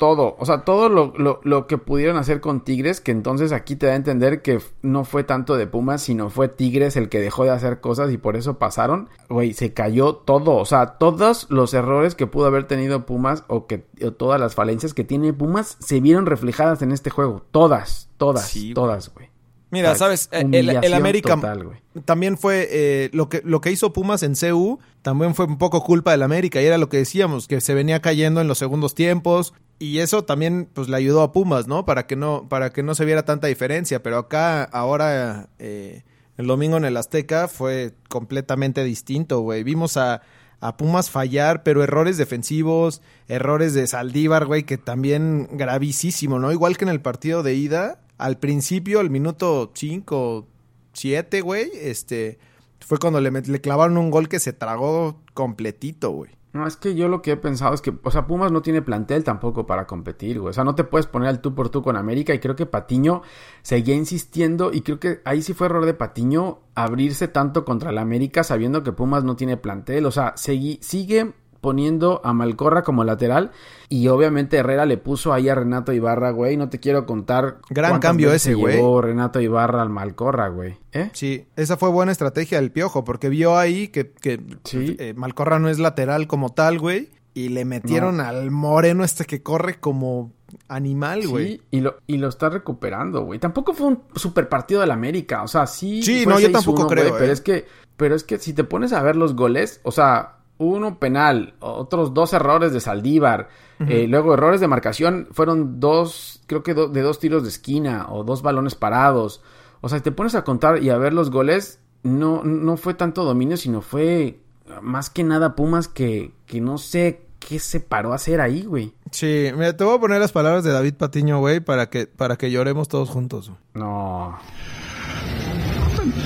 todo, 0.00 0.34
o 0.38 0.46
sea, 0.46 0.64
todo 0.64 0.88
lo, 0.88 1.12
lo, 1.18 1.40
lo, 1.44 1.66
que 1.66 1.76
pudieron 1.76 2.16
hacer 2.16 2.40
con 2.40 2.62
Tigres, 2.62 3.02
que 3.02 3.10
entonces 3.10 3.52
aquí 3.52 3.76
te 3.76 3.84
da 3.84 3.92
a 3.92 3.96
entender 3.96 4.40
que 4.40 4.58
no 4.80 5.04
fue 5.04 5.24
tanto 5.24 5.58
de 5.58 5.66
Pumas, 5.66 6.00
sino 6.00 6.30
fue 6.30 6.48
Tigres 6.48 6.96
el 6.96 7.10
que 7.10 7.20
dejó 7.20 7.44
de 7.44 7.50
hacer 7.50 7.82
cosas 7.82 8.10
y 8.10 8.16
por 8.16 8.34
eso 8.34 8.58
pasaron. 8.58 9.10
Güey, 9.28 9.52
se 9.52 9.74
cayó 9.74 10.14
todo, 10.14 10.56
o 10.56 10.64
sea, 10.64 10.96
todos 10.96 11.48
los 11.50 11.74
errores 11.74 12.14
que 12.14 12.26
pudo 12.26 12.46
haber 12.46 12.66
tenido 12.66 13.04
Pumas 13.04 13.44
o 13.46 13.66
que 13.66 13.84
o 14.02 14.12
todas 14.12 14.40
las 14.40 14.54
falencias 14.54 14.94
que 14.94 15.04
tiene 15.04 15.34
Pumas 15.34 15.76
se 15.80 16.00
vieron 16.00 16.24
reflejadas 16.24 16.80
en 16.80 16.92
este 16.92 17.10
juego. 17.10 17.42
Todas, 17.50 18.08
todas, 18.16 18.48
sí, 18.48 18.72
todas, 18.72 19.12
güey. 19.12 19.28
Mira, 19.70 19.94
sabes, 19.94 20.28
el, 20.32 20.52
el, 20.54 20.94
América 20.94 21.36
total, 21.36 21.80
también 22.04 22.36
fue 22.36 22.68
eh, 22.70 23.10
lo 23.12 23.28
que 23.28 23.40
lo 23.44 23.60
que 23.60 23.70
hizo 23.70 23.92
Pumas 23.92 24.22
en 24.24 24.34
CU, 24.34 24.80
también 25.02 25.34
fue 25.34 25.46
un 25.46 25.58
poco 25.58 25.84
culpa 25.84 26.10
del 26.10 26.22
América 26.22 26.60
y 26.60 26.66
era 26.66 26.76
lo 26.76 26.88
que 26.88 26.96
decíamos, 26.96 27.46
que 27.46 27.60
se 27.60 27.74
venía 27.74 28.00
cayendo 28.00 28.40
en 28.40 28.48
los 28.48 28.58
segundos 28.58 28.94
tiempos 28.96 29.54
y 29.78 29.98
eso 29.98 30.24
también 30.24 30.68
pues 30.72 30.88
le 30.88 30.96
ayudó 30.96 31.22
a 31.22 31.32
Pumas, 31.32 31.68
¿no? 31.68 31.84
Para 31.84 32.06
que 32.06 32.16
no 32.16 32.48
para 32.48 32.70
que 32.70 32.82
no 32.82 32.96
se 32.96 33.04
viera 33.04 33.24
tanta 33.24 33.46
diferencia, 33.46 34.02
pero 34.02 34.18
acá 34.18 34.64
ahora 34.64 35.48
eh, 35.60 36.02
el 36.36 36.46
domingo 36.48 36.76
en 36.76 36.84
el 36.84 36.96
Azteca 36.96 37.46
fue 37.46 37.94
completamente 38.08 38.82
distinto, 38.82 39.40
güey. 39.40 39.62
Vimos 39.62 39.96
a 39.96 40.22
a 40.60 40.76
Pumas 40.76 41.10
fallar, 41.10 41.62
pero 41.62 41.82
errores 41.82 42.18
defensivos, 42.18 43.00
errores 43.28 43.72
de 43.74 43.86
Saldívar, 43.86 44.46
güey, 44.46 44.64
que 44.64 44.78
también 44.78 45.48
gravísimo, 45.52 46.38
¿no? 46.38 46.52
Igual 46.52 46.76
que 46.76 46.84
en 46.84 46.90
el 46.90 47.00
partido 47.00 47.42
de 47.42 47.54
ida, 47.54 48.00
al 48.20 48.38
principio, 48.38 49.00
al 49.00 49.10
minuto 49.10 49.72
5, 49.74 50.46
7, 50.92 51.40
güey, 51.40 51.70
este, 51.74 52.38
fue 52.80 52.98
cuando 52.98 53.20
le, 53.20 53.30
le, 53.30 53.60
clavaron 53.60 53.96
un 53.96 54.10
gol 54.10 54.28
que 54.28 54.38
se 54.38 54.52
tragó 54.52 55.20
completito, 55.34 56.10
güey. 56.10 56.30
No, 56.52 56.66
es 56.66 56.76
que 56.76 56.96
yo 56.96 57.06
lo 57.08 57.22
que 57.22 57.32
he 57.32 57.36
pensado 57.36 57.74
es 57.74 57.80
que, 57.80 57.96
o 58.02 58.10
sea, 58.10 58.26
Pumas 58.26 58.50
no 58.50 58.60
tiene 58.60 58.82
plantel 58.82 59.22
tampoco 59.22 59.66
para 59.66 59.86
competir, 59.86 60.40
güey. 60.40 60.50
O 60.50 60.52
sea, 60.52 60.64
no 60.64 60.74
te 60.74 60.82
puedes 60.82 61.06
poner 61.06 61.28
al 61.28 61.40
tú 61.40 61.54
por 61.54 61.68
tú 61.68 61.80
con 61.80 61.96
América 61.96 62.34
y 62.34 62.40
creo 62.40 62.56
que 62.56 62.66
Patiño 62.66 63.22
seguía 63.62 63.94
insistiendo 63.94 64.72
y 64.72 64.80
creo 64.80 64.98
que 64.98 65.20
ahí 65.24 65.42
sí 65.42 65.54
fue 65.54 65.66
error 65.66 65.86
de 65.86 65.94
Patiño 65.94 66.58
abrirse 66.74 67.28
tanto 67.28 67.64
contra 67.64 67.92
la 67.92 68.00
América 68.00 68.42
sabiendo 68.42 68.82
que 68.82 68.90
Pumas 68.90 69.22
no 69.22 69.36
tiene 69.36 69.58
plantel. 69.58 70.06
O 70.06 70.10
sea, 70.10 70.34
sigue 70.36 71.34
poniendo 71.60 72.20
a 72.24 72.32
Malcorra 72.32 72.82
como 72.82 73.04
lateral 73.04 73.50
y 73.88 74.08
obviamente 74.08 74.56
Herrera 74.56 74.86
le 74.86 74.96
puso 74.96 75.32
ahí 75.32 75.48
a 75.48 75.54
Renato 75.54 75.92
Ibarra, 75.92 76.30
güey, 76.30 76.56
no 76.56 76.68
te 76.68 76.80
quiero 76.80 77.06
contar 77.06 77.58
gran 77.68 78.00
cambio 78.00 78.32
ese, 78.32 78.54
güey. 78.54 78.76
Llevó 78.76 79.02
Renato 79.02 79.40
Ibarra 79.40 79.82
al 79.82 79.90
Malcorra, 79.90 80.48
güey. 80.48 80.78
¿Eh? 80.92 81.10
Sí, 81.12 81.46
esa 81.56 81.76
fue 81.76 81.90
buena 81.90 82.12
estrategia 82.12 82.60
del 82.60 82.72
Piojo 82.72 83.04
porque 83.04 83.28
vio 83.28 83.58
ahí 83.58 83.88
que, 83.88 84.12
que 84.12 84.40
eh, 84.72 85.14
Malcorra 85.16 85.58
no 85.58 85.68
es 85.68 85.78
lateral 85.78 86.26
como 86.26 86.50
tal, 86.50 86.78
güey, 86.78 87.10
y 87.34 87.50
le 87.50 87.64
metieron 87.64 88.20
al 88.20 88.50
moreno 88.50 89.04
este 89.04 89.24
que 89.24 89.42
corre 89.42 89.78
como 89.78 90.32
animal, 90.68 91.26
güey. 91.28 91.46
Sí, 91.46 91.62
y 91.70 91.80
lo, 91.80 91.96
y 92.06 92.16
lo 92.16 92.28
está 92.28 92.48
recuperando, 92.48 93.22
güey. 93.22 93.38
Tampoco 93.38 93.72
fue 93.72 93.88
un 93.88 94.02
super 94.14 94.48
partido 94.48 94.80
del 94.80 94.90
América, 94.90 95.42
o 95.42 95.48
sea, 95.48 95.66
sí. 95.66 96.02
Sí, 96.02 96.24
no, 96.26 96.40
yo 96.40 96.50
tampoco 96.50 96.86
creo, 96.86 97.14
pero 97.14 97.30
eh. 97.30 97.32
es 97.32 97.40
que 97.40 97.66
pero 98.00 98.14
es 98.14 98.24
que 98.24 98.38
si 98.38 98.54
te 98.54 98.64
pones 98.64 98.94
a 98.94 99.02
ver 99.02 99.14
los 99.14 99.36
goles, 99.36 99.80
o 99.82 99.92
sea, 99.92 100.38
uno 100.60 100.98
penal, 100.98 101.54
otros 101.58 102.12
dos 102.12 102.34
errores 102.34 102.72
de 102.72 102.80
Saldívar, 102.80 103.48
eh, 103.88 104.06
luego 104.06 104.34
errores 104.34 104.60
de 104.60 104.68
marcación, 104.68 105.26
fueron 105.32 105.80
dos, 105.80 106.42
creo 106.46 106.62
que 106.62 106.74
de 106.74 107.00
dos 107.00 107.18
tiros 107.18 107.42
de 107.44 107.48
esquina 107.48 108.06
o 108.10 108.24
dos 108.24 108.42
balones 108.42 108.74
parados. 108.74 109.42
O 109.80 109.88
sea, 109.88 109.98
si 109.98 110.04
te 110.04 110.12
pones 110.12 110.34
a 110.34 110.44
contar 110.44 110.82
y 110.82 110.90
a 110.90 110.98
ver 110.98 111.14
los 111.14 111.30
goles, 111.30 111.80
no, 112.02 112.44
no 112.44 112.76
fue 112.76 112.92
tanto 112.92 113.24
dominio, 113.24 113.56
sino 113.56 113.80
fue 113.80 114.40
más 114.82 115.08
que 115.08 115.24
nada 115.24 115.56
Pumas 115.56 115.88
que, 115.88 116.32
que 116.44 116.60
no 116.60 116.76
sé 116.76 117.22
qué 117.38 117.58
se 117.58 117.80
paró 117.80 118.12
a 118.12 118.16
hacer 118.16 118.42
ahí, 118.42 118.64
güey. 118.64 118.92
Sí, 119.10 119.50
mira, 119.54 119.74
te 119.74 119.82
voy 119.82 119.96
a 119.96 120.00
poner 120.00 120.20
las 120.20 120.32
palabras 120.32 120.62
de 120.62 120.72
David 120.72 120.94
Patiño, 120.94 121.38
güey, 121.38 121.60
para 121.60 121.88
que, 121.88 122.06
para 122.06 122.36
que 122.36 122.50
lloremos 122.50 122.86
todos 122.88 123.08
juntos. 123.08 123.50
No. 123.72 124.38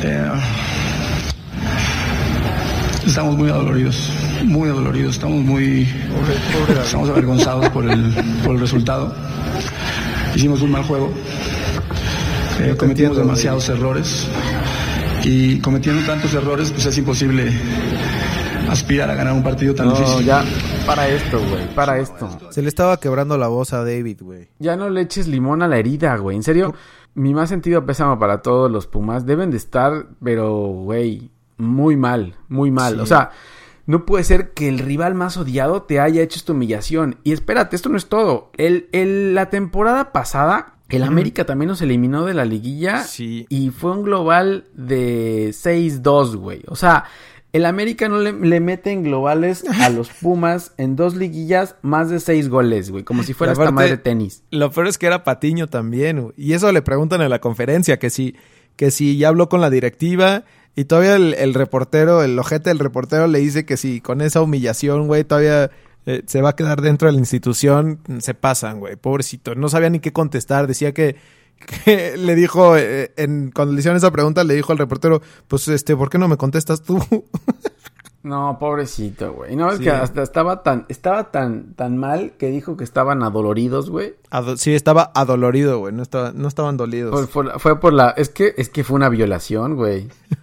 Eh, 0.03 0.31
Estamos 3.07 3.37
muy 3.37 3.51
adoloridos, 3.51 4.11
muy 4.45 4.69
adoloridos, 4.69 5.15
estamos 5.15 5.45
muy, 5.45 5.87
estamos 6.83 7.09
avergonzados 7.11 7.69
por 7.69 7.85
el, 7.89 8.13
por 8.45 8.55
el 8.55 8.61
resultado. 8.61 9.15
Hicimos 10.35 10.63
un 10.63 10.73
mal 10.73 10.83
juego, 10.85 11.13
eh, 12.61 12.75
cometimos 12.79 13.17
demasiados 13.17 13.69
errores 13.69 14.27
y 15.23 15.61
cometiendo 15.61 16.05
tantos 16.07 16.33
errores 16.35 16.71
pues 16.71 16.87
es 16.87 16.99
imposible 16.99 17.53
aspirar 18.69 19.11
a 19.11 19.15
ganar 19.15 19.35
un 19.35 19.43
partido 19.43 19.75
tan 19.75 19.91
difícil. 19.91 20.25
ya, 20.25 20.45
para 20.87 21.07
esto, 21.09 21.39
güey, 21.39 21.75
para 21.75 21.99
esto. 21.99 22.29
Se 22.51 22.63
le 22.63 22.69
estaba 22.69 22.99
quebrando 22.99 23.39
la 23.39 23.49
voz 23.49 23.73
a 23.73 23.85
David, 23.85 24.23
güey. 24.23 24.49
Ya 24.59 24.77
no 24.77 24.89
le 24.89 25.03
eches 25.03 25.29
limón 25.29 25.63
a 25.63 25.69
la 25.69 25.79
herida, 25.79 26.17
güey. 26.17 26.37
En 26.37 26.43
serio, 26.43 26.75
mi 27.15 27.35
más 27.35 27.49
sentido 27.51 27.85
pésamo 27.87 28.19
para 28.19 28.43
todos 28.43 28.71
los 28.71 28.87
Pumas. 28.87 29.27
Deben 29.27 29.51
de 29.51 29.57
estar, 29.59 30.07
pero, 30.23 30.51
güey, 30.57 31.31
muy 31.57 31.97
mal, 31.97 32.37
muy 32.49 32.71
mal. 32.71 33.01
O 33.01 33.07
sea, 33.07 33.31
no 33.87 34.07
puede 34.07 34.25
ser 34.25 34.53
que 34.53 34.69
el 34.69 34.79
rival 34.79 35.15
más 35.15 35.37
odiado 35.37 35.83
te 35.83 36.01
haya 36.01 36.23
hecho 36.23 36.39
esta 36.39 36.53
humillación. 36.53 37.17
Y 37.23 37.33
espérate, 37.33 37.77
esto 37.77 37.89
no 37.89 37.97
es 37.97 38.07
todo. 38.07 38.51
El, 38.57 38.89
el 38.93 39.35
la 39.35 39.51
temporada 39.51 40.13
pasada, 40.13 40.75
el 40.89 41.03
América 41.03 41.45
también 41.45 41.69
nos 41.69 41.83
eliminó 41.83 42.25
de 42.25 42.35
la 42.35 42.45
liguilla. 42.45 43.03
Sí. 43.03 43.47
Y 43.49 43.71
fue 43.71 43.93
un 43.93 44.05
global 44.05 44.65
de 44.75 45.51
6-2, 45.51 46.37
güey. 46.37 46.63
O 46.69 46.77
sea, 46.77 47.05
el 47.53 47.67
América 47.67 48.09
no 48.09 48.19
le, 48.19 48.33
le 48.33 48.61
mete 48.61 48.91
en 48.91 49.05
globales 49.05 49.65
a 49.81 49.89
los 49.89 50.09
Pumas 50.21 50.73
en 50.77 50.97
dos 50.97 51.15
liguillas 51.15 51.77
más 51.83 52.11
de 52.11 52.21
seis 52.21 52.49
goles, 52.49 52.91
güey. 52.91 53.05
Como 53.05 53.23
si 53.23 53.33
fuera 53.33 53.53
esta 53.53 53.71
madre 53.71 53.91
de 53.91 53.99
tenis. 53.99 54.43
Lo 54.51 54.71
peor 54.71 54.89
es 54.89 54.99
que 54.99 55.07
era 55.07 55.25
Patiño 55.25 55.67
también, 55.67 56.21
güey. 56.21 56.35
Y 56.37 56.55
eso 56.55 56.73
le 56.73 56.83
preguntan 56.83 57.21
en 57.23 57.31
la 57.31 57.41
conferencia, 57.41 57.99
que 57.99 58.11
si, 58.11 58.35
que 58.77 58.91
si 58.91 59.19
ya 59.19 59.29
habló 59.29 59.49
con 59.49 59.61
la 59.61 59.71
directiva 59.71 60.45
y 60.77 60.85
todavía 60.87 61.17
el, 61.17 61.55
reportero, 61.55 62.23
el 62.23 62.39
ojete 62.39 62.71
del 62.71 62.81
reportero 62.81 63.27
le 63.27 63.39
dice 63.39 63.65
que 63.65 63.77
si 63.77 64.01
con 64.01 64.21
esa 64.21 64.43
humillación, 64.43 65.07
güey, 65.07 65.23
todavía 65.23 65.71
eh, 66.07 66.23
se 66.27 66.43
va 66.43 66.51
a 66.51 66.57
quedar 66.57 66.83
dentro 66.83 67.07
de 67.07 67.13
la 67.13 67.19
institución, 67.19 68.01
se 68.19 68.35
pasan, 68.35 68.81
güey, 68.81 68.97
pobrecito. 68.97 69.55
No 69.55 69.69
sabía 69.69 69.91
ni 69.91 70.01
qué 70.01 70.13
contestar, 70.13 70.67
decía 70.67 70.93
que, 70.93 71.17
le 72.17 72.35
dijo, 72.35 72.77
eh, 72.77 73.13
en, 73.17 73.53
cuando 73.53 73.73
le 73.73 73.79
hicieron 73.79 73.97
esa 73.97 74.11
pregunta, 74.11 74.43
le 74.43 74.55
dijo 74.55 74.73
al 74.73 74.79
reportero, 74.79 75.23
pues, 75.47 75.69
este, 75.69 75.97
¿por 75.97 76.11
qué 76.11 76.19
no 76.19 76.29
me 76.29 76.37
contestas 76.37 76.83
tú? 76.83 76.99
No, 78.25 78.57
pobrecito, 78.59 79.35
güey. 79.35 79.55
No, 79.55 79.71
es 79.71 79.81
que 79.81 79.91
hasta 79.91 80.23
estaba 80.23 80.63
tan, 80.63 80.87
estaba 80.89 81.31
tan, 81.31 81.75
tan 81.75 81.99
mal 81.99 82.33
que 82.39 82.49
dijo 82.49 82.75
que 82.75 82.83
estaban 82.83 83.23
adoloridos, 83.23 83.91
güey. 83.91 84.15
sí, 84.57 84.75
estaba 84.75 85.13
adolorido, 85.15 85.79
güey. 85.79 85.93
No, 85.93 86.03
estaba, 86.03 86.33
no 86.35 86.49
estaban 86.49 86.79
dolidos. 86.79 87.29
fue 87.29 87.81
por 87.81 87.93
la, 87.93 88.15
es 88.17 88.31
que, 88.31 88.55
es 88.57 88.71
que 88.71 88.83
fue 88.83 88.97
una 88.97 89.11
violación, 89.11 89.77
güey. 89.77 90.09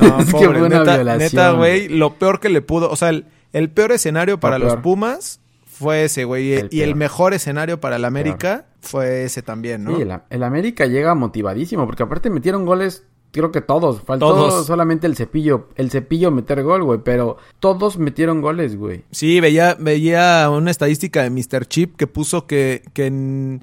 no, 0.00 0.20
es 0.20 0.26
que 0.26 0.30
fue 0.30 0.62
una 0.62 0.84
violación. 0.84 1.18
Neta, 1.18 1.50
güey, 1.50 1.88
lo 1.88 2.14
peor 2.14 2.38
que 2.38 2.48
le 2.48 2.62
pudo, 2.62 2.88
o 2.88 2.94
sea, 2.94 3.08
el, 3.08 3.26
el 3.52 3.70
peor 3.70 3.90
escenario 3.90 4.38
para 4.38 4.60
los 4.60 4.76
Pumas 4.76 5.40
fue 5.66 6.04
ese, 6.04 6.22
güey. 6.22 6.68
y 6.70 6.82
el 6.82 6.94
mejor 6.94 7.34
escenario 7.34 7.80
para 7.80 7.96
el 7.96 8.04
América 8.04 8.66
fue 8.80 9.24
ese 9.24 9.42
también, 9.42 9.82
¿no? 9.82 9.96
Sí, 9.96 10.02
el, 10.02 10.16
el 10.30 10.42
América 10.44 10.86
llega 10.86 11.16
motivadísimo, 11.16 11.86
porque 11.86 12.04
aparte 12.04 12.30
metieron 12.30 12.64
goles 12.64 13.04
creo 13.32 13.52
que 13.52 13.60
todos. 13.60 14.02
Faltó 14.02 14.64
solamente 14.64 15.06
el 15.06 15.16
cepillo. 15.16 15.68
El 15.76 15.90
cepillo 15.90 16.30
meter 16.30 16.62
gol, 16.62 16.82
güey. 16.84 17.00
Pero 17.04 17.38
todos 17.58 17.98
metieron 17.98 18.40
goles, 18.40 18.76
güey. 18.76 19.04
Sí, 19.10 19.40
veía, 19.40 19.76
veía 19.78 20.48
una 20.50 20.70
estadística 20.70 21.22
de 21.22 21.30
Mr. 21.30 21.66
Chip 21.66 21.96
que 21.96 22.06
puso 22.06 22.46
que, 22.46 22.82
que 22.92 23.60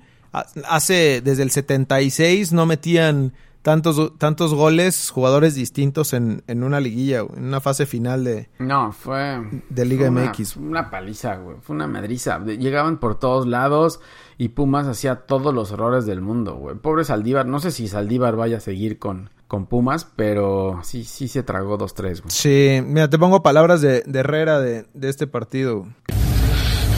hace 0.67 1.21
desde 1.21 1.43
el 1.43 1.51
76 1.51 2.53
no 2.53 2.65
metían 2.65 3.33
tantos, 3.61 4.17
tantos 4.17 4.53
goles 4.53 5.09
jugadores 5.09 5.55
distintos 5.55 6.13
en, 6.13 6.43
en 6.47 6.63
una 6.63 6.79
liguilla, 6.79 7.19
en 7.35 7.45
una 7.45 7.59
fase 7.59 7.85
final 7.85 8.23
de... 8.23 8.49
No, 8.59 8.91
fue... 8.93 9.61
De 9.69 9.83
Liga 9.85 10.09
MX. 10.09 10.57
Una 10.57 10.89
paliza, 10.89 11.35
güey. 11.35 11.57
Fue 11.61 11.75
una 11.75 11.87
madriza. 11.87 12.39
Llegaban 12.45 12.97
por 12.97 13.19
todos 13.19 13.45
lados 13.45 13.99
y 14.37 14.49
Pumas 14.49 14.87
hacía 14.87 15.15
todos 15.25 15.53
los 15.53 15.71
errores 15.71 16.05
del 16.05 16.21
mundo, 16.21 16.55
güey. 16.55 16.77
Pobre 16.77 17.03
Saldívar. 17.03 17.45
No 17.45 17.59
sé 17.59 17.71
si 17.71 17.87
Saldívar 17.87 18.35
vaya 18.35 18.57
a 18.57 18.61
seguir 18.61 18.99
con, 18.99 19.31
con 19.47 19.65
Pumas, 19.65 20.07
pero 20.15 20.79
sí, 20.83 21.03
sí 21.03 21.27
se 21.27 21.43
tragó 21.43 21.77
2-3, 21.77 22.21
güey. 22.21 22.23
Sí, 22.27 22.81
mira, 22.85 23.09
te 23.09 23.17
pongo 23.17 23.41
palabras 23.41 23.81
de, 23.81 24.03
Herrera 24.13 24.59
de, 24.59 24.85
este 25.01 25.27
partido. 25.27 25.87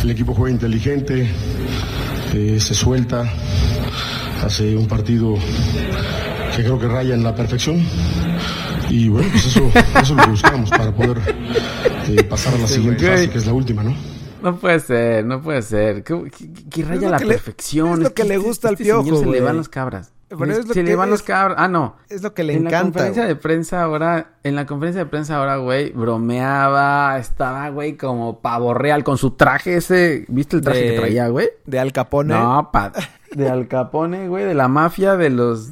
El 0.03 0.09
equipo 0.09 0.33
juega 0.33 0.51
inteligente, 0.51 1.29
eh, 2.33 2.59
se 2.59 2.73
suelta, 2.73 3.31
hace 4.43 4.75
un 4.75 4.87
partido 4.87 5.35
que 6.55 6.63
creo 6.63 6.79
que 6.79 6.87
raya 6.87 7.13
en 7.13 7.23
la 7.23 7.35
perfección. 7.35 7.85
Y 8.89 9.09
bueno, 9.09 9.29
pues 9.31 9.45
eso, 9.45 9.69
eso 9.75 10.01
es 10.01 10.09
lo 10.09 10.23
que 10.23 10.29
buscamos 10.29 10.69
para 10.71 10.91
poder 10.95 11.17
eh, 12.07 12.23
pasar 12.23 12.55
a 12.55 12.57
la 12.57 12.67
siguiente 12.67 13.07
fase, 13.07 13.29
que 13.29 13.37
es 13.37 13.45
la 13.45 13.53
última, 13.53 13.83
¿no? 13.83 13.95
No 14.41 14.55
puede 14.55 14.79
ser, 14.79 15.25
no 15.25 15.41
puede 15.41 15.61
ser. 15.61 16.03
Que, 16.03 16.83
raya 16.83 17.09
la 17.09 17.19
perfección. 17.19 17.93
es 17.93 17.99
lo 17.99 18.13
que, 18.13 18.23
le 18.23 18.37
gusta 18.37 18.69
este 18.69 18.91
al 18.91 19.03
piojo. 19.03 19.19
Se 19.19 19.25
le 19.25 19.41
van 19.41 19.57
las 19.57 19.69
cabras. 19.69 20.13
Se 20.73 20.83
le 20.83 20.95
van 20.95 21.09
los 21.09 21.23
cabras. 21.23 21.57
Ah, 21.59 21.67
no. 21.67 21.95
Es 22.09 22.21
lo 22.21 22.33
que 22.33 22.43
le 22.43 22.53
en 22.53 22.67
encanta. 22.67 22.77
En 22.77 22.83
la 22.83 22.83
conferencia 22.83 23.25
de 23.25 23.35
prensa 23.35 23.83
ahora, 23.83 24.33
en 24.43 24.55
la 24.55 24.65
conferencia 24.65 25.03
de 25.03 25.09
prensa 25.09 25.37
ahora, 25.37 25.57
güey, 25.57 25.91
bromeaba, 25.91 27.17
estaba, 27.17 27.69
güey, 27.69 27.97
como 27.97 28.39
pavo 28.39 28.73
real 28.73 29.03
con 29.03 29.17
su 29.17 29.31
traje 29.31 29.75
ese. 29.75 30.25
¿Viste 30.27 30.57
el 30.57 30.61
traje 30.61 30.91
que 30.91 30.99
traía, 30.99 31.27
güey? 31.29 31.49
De 31.65 31.79
Al 31.79 31.91
Capone. 31.91 32.33
No, 32.33 32.69
pa, 32.71 32.91
de 33.31 33.49
Al 33.49 33.67
Capone, 33.67 34.27
güey, 34.27 34.45
de 34.45 34.53
la 34.53 34.67
mafia 34.67 35.15
de 35.17 35.29
los 35.29 35.71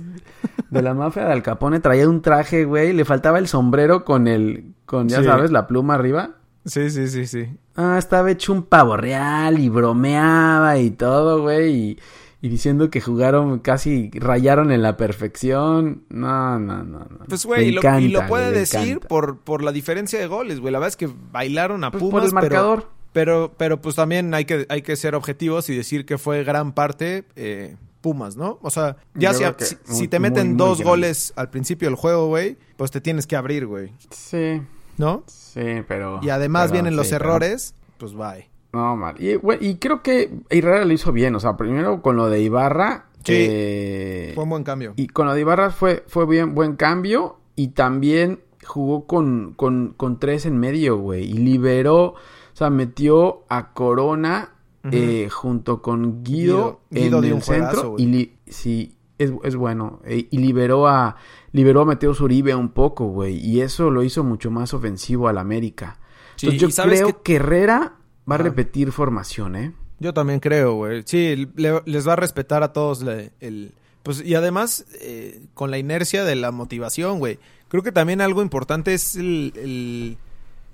de 0.70 0.82
la 0.82 0.94
mafia 0.94 1.26
de 1.26 1.34
Al 1.34 1.44
Capone 1.44 1.80
traía 1.80 2.10
un 2.10 2.22
traje, 2.22 2.66
güey, 2.66 2.94
le 2.94 3.06
faltaba 3.06 3.40
el 3.40 3.48
sombrero 3.48 4.06
con 4.06 4.28
el 4.28 4.74
con 4.86 5.08
ya 5.10 5.24
sabes, 5.24 5.52
la 5.52 5.68
pluma 5.68 5.96
arriba. 5.96 6.32
Sí, 6.66 6.90
sí, 6.90 7.08
sí, 7.08 7.28
sí. 7.28 7.48
Ah, 7.76 7.96
estaba 7.98 8.32
hecho 8.32 8.52
un 8.52 8.64
pavo 8.64 8.98
real 8.98 9.60
y 9.60 9.70
bromeaba 9.70 10.78
y 10.78 10.92
todo, 10.92 11.42
güey, 11.42 11.74
y, 11.74 12.00
diciendo 12.42 12.90
que 12.90 13.02
jugaron 13.02 13.60
casi 13.60 14.10
rayaron 14.14 14.72
en 14.72 14.82
la 14.82 14.98
perfección. 14.98 16.04
No, 16.10 16.60
no, 16.60 16.84
no, 16.84 17.00
no. 17.00 17.26
Pues 17.28 17.46
güey, 17.46 17.70
y, 17.70 17.72
lo, 17.72 18.28
puede 18.28 18.52
decir 18.52 19.00
por 19.00 19.40
por 19.40 19.64
la 19.64 19.72
diferencia 19.72 20.20
de 20.20 20.28
goles, 20.28 20.60
güey. 20.60 20.72
La 20.72 20.80
verdad 20.80 20.90
es 20.90 20.98
que 20.98 21.10
bailaron 21.32 21.84
a 21.84 21.92
pues 21.92 22.02
Pumas, 22.02 22.22
por 22.22 22.28
el 22.28 22.34
marcador. 22.34 22.90
Pero, 23.14 23.52
pero, 23.58 23.82
pues 23.82 23.96
también 23.96 24.32
hay 24.36 24.46
que, 24.46 24.68
hay 24.70 24.84
que 24.84 24.96
ser 24.96 25.16
objetivos 25.16 25.70
y 25.70 25.76
decir 25.76 26.06
que 26.06 26.20
fue 26.20 26.44
gran 26.44 26.74
parte 26.74 27.24
eh, 27.36 27.76
Pumas, 28.02 28.36
¿no? 28.36 28.60
O 28.62 28.70
sea, 28.70 28.98
ya 29.16 29.34
si, 29.34 30.08
te 30.08 30.20
meten 30.20 30.56
dos 30.56 30.84
goles 30.84 31.34
al 31.36 31.50
principio 31.50 31.88
del 31.88 31.96
juego, 31.96 32.28
güey, 32.28 32.58
pues 32.76 32.92
te 32.92 33.02
tienes 33.02 33.26
que 33.26 33.36
abrir, 33.36 33.66
güey. 33.66 33.92
Sí. 34.12 34.62
¿No? 34.98 35.24
Sí, 35.26 35.84
pero... 35.88 36.20
Y 36.22 36.30
además 36.30 36.72
vienen 36.72 36.96
los 36.96 37.12
errores, 37.12 37.74
pues 37.98 38.14
bye. 38.14 38.50
No, 38.74 38.96
mal. 38.96 39.16
Y, 39.22 39.38
y 39.62 39.76
creo 39.76 40.02
que 40.04 40.40
Herrera 40.50 40.86
lo 40.86 40.94
hizo 40.94 41.12
bien. 41.12 41.36
O 41.36 41.40
sea, 41.40 41.56
primero 41.58 42.02
con 42.02 42.16
lo 42.16 42.30
de 42.30 42.42
Ibarra. 42.42 43.06
Sí. 43.24 43.34
Eh, 43.36 44.32
fue 44.36 44.44
un 44.44 44.50
buen 44.52 44.64
cambio. 44.64 44.94
Y 44.96 45.08
con 45.08 45.26
lo 45.28 45.34
de 45.34 45.42
Ibarra 45.42 45.70
fue, 45.72 46.04
fue 46.08 46.26
bien, 46.26 46.54
buen 46.56 46.76
cambio. 46.76 47.38
Y 47.56 47.70
también 47.70 48.40
jugó 48.66 49.06
con, 49.08 49.54
con, 49.56 49.94
con 49.98 50.20
tres 50.20 50.46
en 50.46 50.58
medio, 50.60 50.98
güey. 50.98 51.24
Y 51.24 51.34
liberó, 51.34 52.04
o 52.06 52.16
sea, 52.54 52.70
metió 52.70 53.46
a 53.50 53.74
Corona 53.74 54.54
eh, 54.92 55.28
junto 55.30 55.82
con 55.82 56.24
Guido, 56.24 56.80
Guido 56.90 57.18
en 57.18 57.24
dio 57.24 57.36
el 57.36 57.42
juegazo, 57.42 57.76
centro. 57.76 57.96
Y 57.98 58.06
li- 58.06 58.34
sí, 58.48 58.96
es, 59.18 59.34
es 59.44 59.56
bueno. 59.58 60.00
Eh, 60.06 60.28
y 60.30 60.38
liberó 60.38 60.88
a, 60.88 61.18
liberó 61.52 61.82
a 61.82 61.86
Mateo 61.86 62.14
Zuribe 62.14 62.56
un 62.56 62.70
poco, 62.70 63.08
güey. 63.08 63.36
Y 63.38 63.60
eso 63.62 63.90
lo 63.92 64.04
hizo 64.04 64.24
mucho 64.24 64.52
más 64.52 64.74
ofensivo 64.74 65.28
al 65.28 65.40
América. 65.40 66.00
Sí, 66.38 66.48
Entonces 66.52 66.78
yo 66.78 66.90
creo 66.90 67.08
que- 67.08 67.22
que 67.24 67.36
Herrera 67.36 67.96
va 68.30 68.36
a 68.36 68.40
repetir 68.40 68.92
formación, 68.92 69.56
¿eh? 69.56 69.74
Yo 70.00 70.14
también 70.14 70.40
creo, 70.40 70.76
güey. 70.76 71.04
Sí, 71.06 71.50
le- 71.56 71.82
les 71.86 72.08
va 72.08 72.14
a 72.14 72.18
respetar 72.18 72.64
a 72.64 72.74
todos 72.74 73.02
le- 73.02 73.32
el... 73.40 73.72
Pues, 74.04 74.24
y 74.24 74.36
además, 74.36 74.86
eh, 75.02 75.42
con 75.54 75.72
la 75.72 75.78
inercia 75.78 76.24
de 76.24 76.36
la 76.36 76.52
motivación, 76.52 77.20
güey. 77.20 77.40
Creo 77.68 77.84
que 77.84 77.92
también 77.92 78.22
algo 78.22 78.42
importante 78.42 78.94
es 78.94 79.16
el... 79.16 79.54
el- 79.56 80.18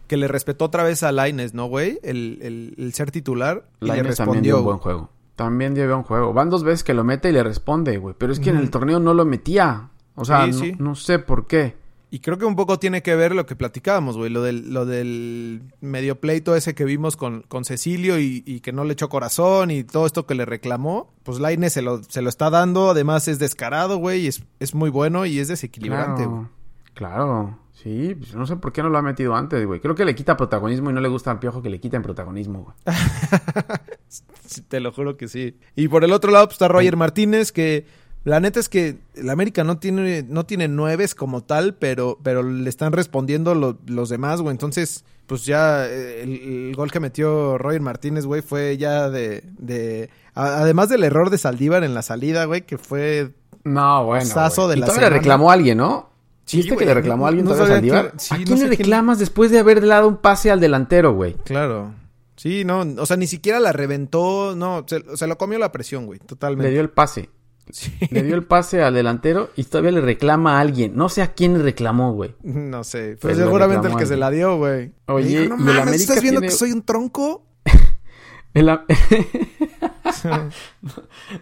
que 0.07 0.17
le 0.17 0.27
respetó 0.27 0.65
otra 0.65 0.83
vez 0.83 1.01
a 1.01 1.11
Laines, 1.13 1.53
¿no, 1.53 1.65
güey? 1.67 1.97
El, 2.03 2.37
el- 2.41 2.75
el 2.77 2.93
ser 2.93 3.09
titular. 3.09 3.65
Y 3.81 3.85
le 3.85 4.03
también 4.13 4.43
dio 4.43 4.59
un 4.59 4.65
buen 4.65 4.77
juego. 4.77 5.09
También 5.35 5.73
dio 5.73 5.95
un 5.97 6.03
juego. 6.03 6.33
Van 6.33 6.49
dos 6.49 6.63
veces 6.63 6.83
que 6.83 6.93
lo 6.93 7.03
mete 7.03 7.29
y 7.29 7.31
le 7.31 7.41
responde, 7.41 7.97
güey. 7.97 8.13
Pero 8.17 8.33
es 8.33 8.39
que 8.39 8.49
en 8.51 8.57
el 8.57 8.69
torneo 8.69 8.99
no 8.99 9.13
lo 9.13 9.25
metía. 9.25 9.89
O 10.15 10.25
sea, 10.25 10.45
Sí, 10.45 10.51
no, 10.51 10.57
sí. 10.59 10.75
no 10.77 10.95
sé 10.95 11.17
por 11.19 11.47
qué. 11.47 11.75
Y 12.13 12.19
creo 12.19 12.37
que 12.37 12.45
un 12.45 12.55
poco 12.55 12.77
tiene 12.77 13.01
que 13.01 13.15
ver 13.15 13.33
lo 13.33 13.47
que 13.47 13.55
platicábamos, 13.55 14.17
güey. 14.17 14.29
Lo 14.29 14.43
del, 14.43 14.71
lo 14.71 14.85
del 14.85 15.63
medio 15.81 16.19
pleito 16.19 16.55
ese 16.55 16.75
que 16.75 16.85
vimos 16.85 17.17
con, 17.17 17.41
con 17.47 17.65
Cecilio 17.65 18.19
y, 18.19 18.43
y 18.45 18.59
que 18.59 18.71
no 18.71 18.83
le 18.83 18.93
echó 18.93 19.09
corazón 19.09 19.71
y 19.71 19.83
todo 19.83 20.05
esto 20.05 20.27
que 20.27 20.35
le 20.35 20.45
reclamó. 20.45 21.11
Pues 21.23 21.39
Laines 21.39 21.73
se 21.73 21.81
lo, 21.81 22.03
se 22.03 22.21
lo 22.21 22.29
está 22.29 22.51
dando. 22.51 22.91
Además 22.91 23.27
es 23.27 23.39
descarado, 23.39 23.97
güey. 23.97 24.25
Y 24.25 24.27
es, 24.27 24.43
es 24.59 24.75
muy 24.75 24.91
bueno 24.91 25.25
y 25.25 25.39
es 25.39 25.47
desequilibrante, 25.47 26.27
güey. 26.27 26.45
Claro. 26.93 27.15
Claro. 27.15 27.59
Sí, 27.71 28.13
pues 28.15 28.35
no 28.35 28.45
sé 28.45 28.57
por 28.57 28.71
qué 28.71 28.83
no 28.83 28.89
lo 28.89 28.99
ha 28.99 29.01
metido 29.01 29.35
antes, 29.35 29.65
güey. 29.65 29.79
Creo 29.79 29.95
que 29.95 30.05
le 30.05 30.13
quita 30.13 30.37
protagonismo 30.37 30.91
y 30.91 30.93
no 30.93 31.01
le 31.01 31.09
gusta 31.09 31.31
al 31.31 31.39
piojo 31.39 31.63
que 31.63 31.71
le 31.71 31.79
quiten 31.79 32.03
protagonismo, 32.03 32.61
güey. 32.85 32.95
Te 34.67 34.79
lo 34.79 34.91
juro 34.91 35.17
que 35.17 35.27
sí. 35.27 35.57
Y 35.75 35.87
por 35.87 36.03
el 36.03 36.13
otro 36.13 36.31
lado 36.31 36.45
pues, 36.45 36.53
está 36.53 36.67
Roger 36.67 36.95
Martínez, 36.95 37.51
que 37.51 37.87
la 38.23 38.39
neta 38.39 38.59
es 38.59 38.69
que 38.69 38.97
el 39.15 39.29
América 39.29 39.63
no 39.63 39.77
tiene, 39.79 40.23
no 40.27 40.45
tiene 40.45 40.67
nueves 40.67 41.13
como 41.15 41.43
tal, 41.43 41.75
pero, 41.75 42.17
pero 42.23 42.41
le 42.43 42.69
están 42.69 42.93
respondiendo 42.93 43.53
lo- 43.55 43.77
los 43.85 44.09
demás, 44.09 44.41
güey. 44.41 44.51
Entonces, 44.53 45.03
pues 45.27 45.45
ya 45.45 45.85
eh, 45.87 46.23
el, 46.23 46.69
el 46.69 46.75
gol 46.75 46.91
que 46.91 46.99
metió 46.99 47.57
Roger 47.57 47.81
Martínez, 47.81 48.25
güey, 48.25 48.41
fue 48.41 48.77
ya 48.77 49.09
de... 49.09 49.43
de 49.57 50.09
a- 50.35 50.61
además 50.61 50.89
del 50.89 51.03
error 51.03 51.29
de 51.29 51.37
Saldívar 51.37 51.83
en 51.83 51.93
la 51.93 52.01
salida, 52.01 52.45
güey, 52.45 52.61
que 52.61 52.77
fue... 52.77 53.31
No, 53.65 54.05
bueno. 54.05 54.25
Sazo 54.25 54.67
de 54.67 54.77
y 54.77 54.79
la 54.79 54.85
todavía 54.87 55.09
le 55.09 55.15
reclamó 55.17 55.49
a 55.49 55.53
alguien, 55.53 55.77
¿no? 55.77 56.09
Sí, 56.45 56.57
¿Viste 56.57 56.75
que 56.75 56.85
le 56.85 56.93
reclamó 56.93 57.25
a 57.25 57.29
alguien 57.29 57.45
no 57.45 57.51
todavía 57.51 57.75
Saldívar? 57.75 58.09
quién- 58.09 58.19
sí, 58.19 58.33
¿A 58.33 58.37
no 58.39 58.43
quién 58.45 58.57
sé 58.57 58.63
le 58.65 58.69
quién- 58.71 58.79
reclamas 58.79 59.19
después 59.19 59.51
de 59.51 59.59
haber 59.59 59.85
dado 59.85 60.07
un 60.07 60.17
pase 60.17 60.51
al 60.51 60.59
delantero, 60.59 61.13
güey? 61.13 61.33
Claro. 61.45 61.93
Sí, 62.35 62.65
no, 62.65 62.81
o 62.97 63.05
sea, 63.05 63.15
ni 63.15 63.27
siquiera 63.27 63.59
la 63.59 63.71
reventó, 63.71 64.55
no, 64.55 64.83
se, 64.87 65.03
se 65.15 65.27
lo 65.27 65.37
comió 65.37 65.59
la 65.59 65.71
presión, 65.71 66.05
güey, 66.05 66.19
Le 66.19 66.25
totalmente. 66.25 66.71
dio 66.71 66.81
el 66.81 66.89
pase. 66.89 67.29
Sí. 67.71 67.91
Le 68.11 68.23
dio 68.23 68.35
el 68.35 68.43
pase 68.43 68.81
al 68.83 68.93
delantero 68.93 69.49
y 69.55 69.63
todavía 69.63 69.91
le 69.91 70.01
reclama 70.01 70.57
a 70.57 70.61
alguien. 70.61 70.95
No 70.95 71.09
sé 71.09 71.21
a 71.21 71.33
quién 71.33 71.53
le 71.57 71.63
reclamó, 71.63 72.13
güey. 72.13 72.35
No 72.43 72.83
sé, 72.83 73.17
Pero 73.21 73.35
seguramente 73.35 73.87
el 73.87 73.95
que 73.95 74.05
se 74.05 74.17
la 74.17 74.29
dio, 74.29 74.57
güey. 74.57 74.91
Oye, 75.07 75.27
dijo, 75.27 75.43
y 75.43 75.47
no 75.49 75.55
el 75.55 75.61
mames, 75.61 75.81
América 75.81 76.03
¿estás 76.03 76.21
viendo 76.21 76.41
tiene- 76.41 76.51
que 76.51 76.57
soy 76.57 76.71
un 76.71 76.83
tronco? 76.83 77.45
El 78.53 78.69
a- 78.69 78.85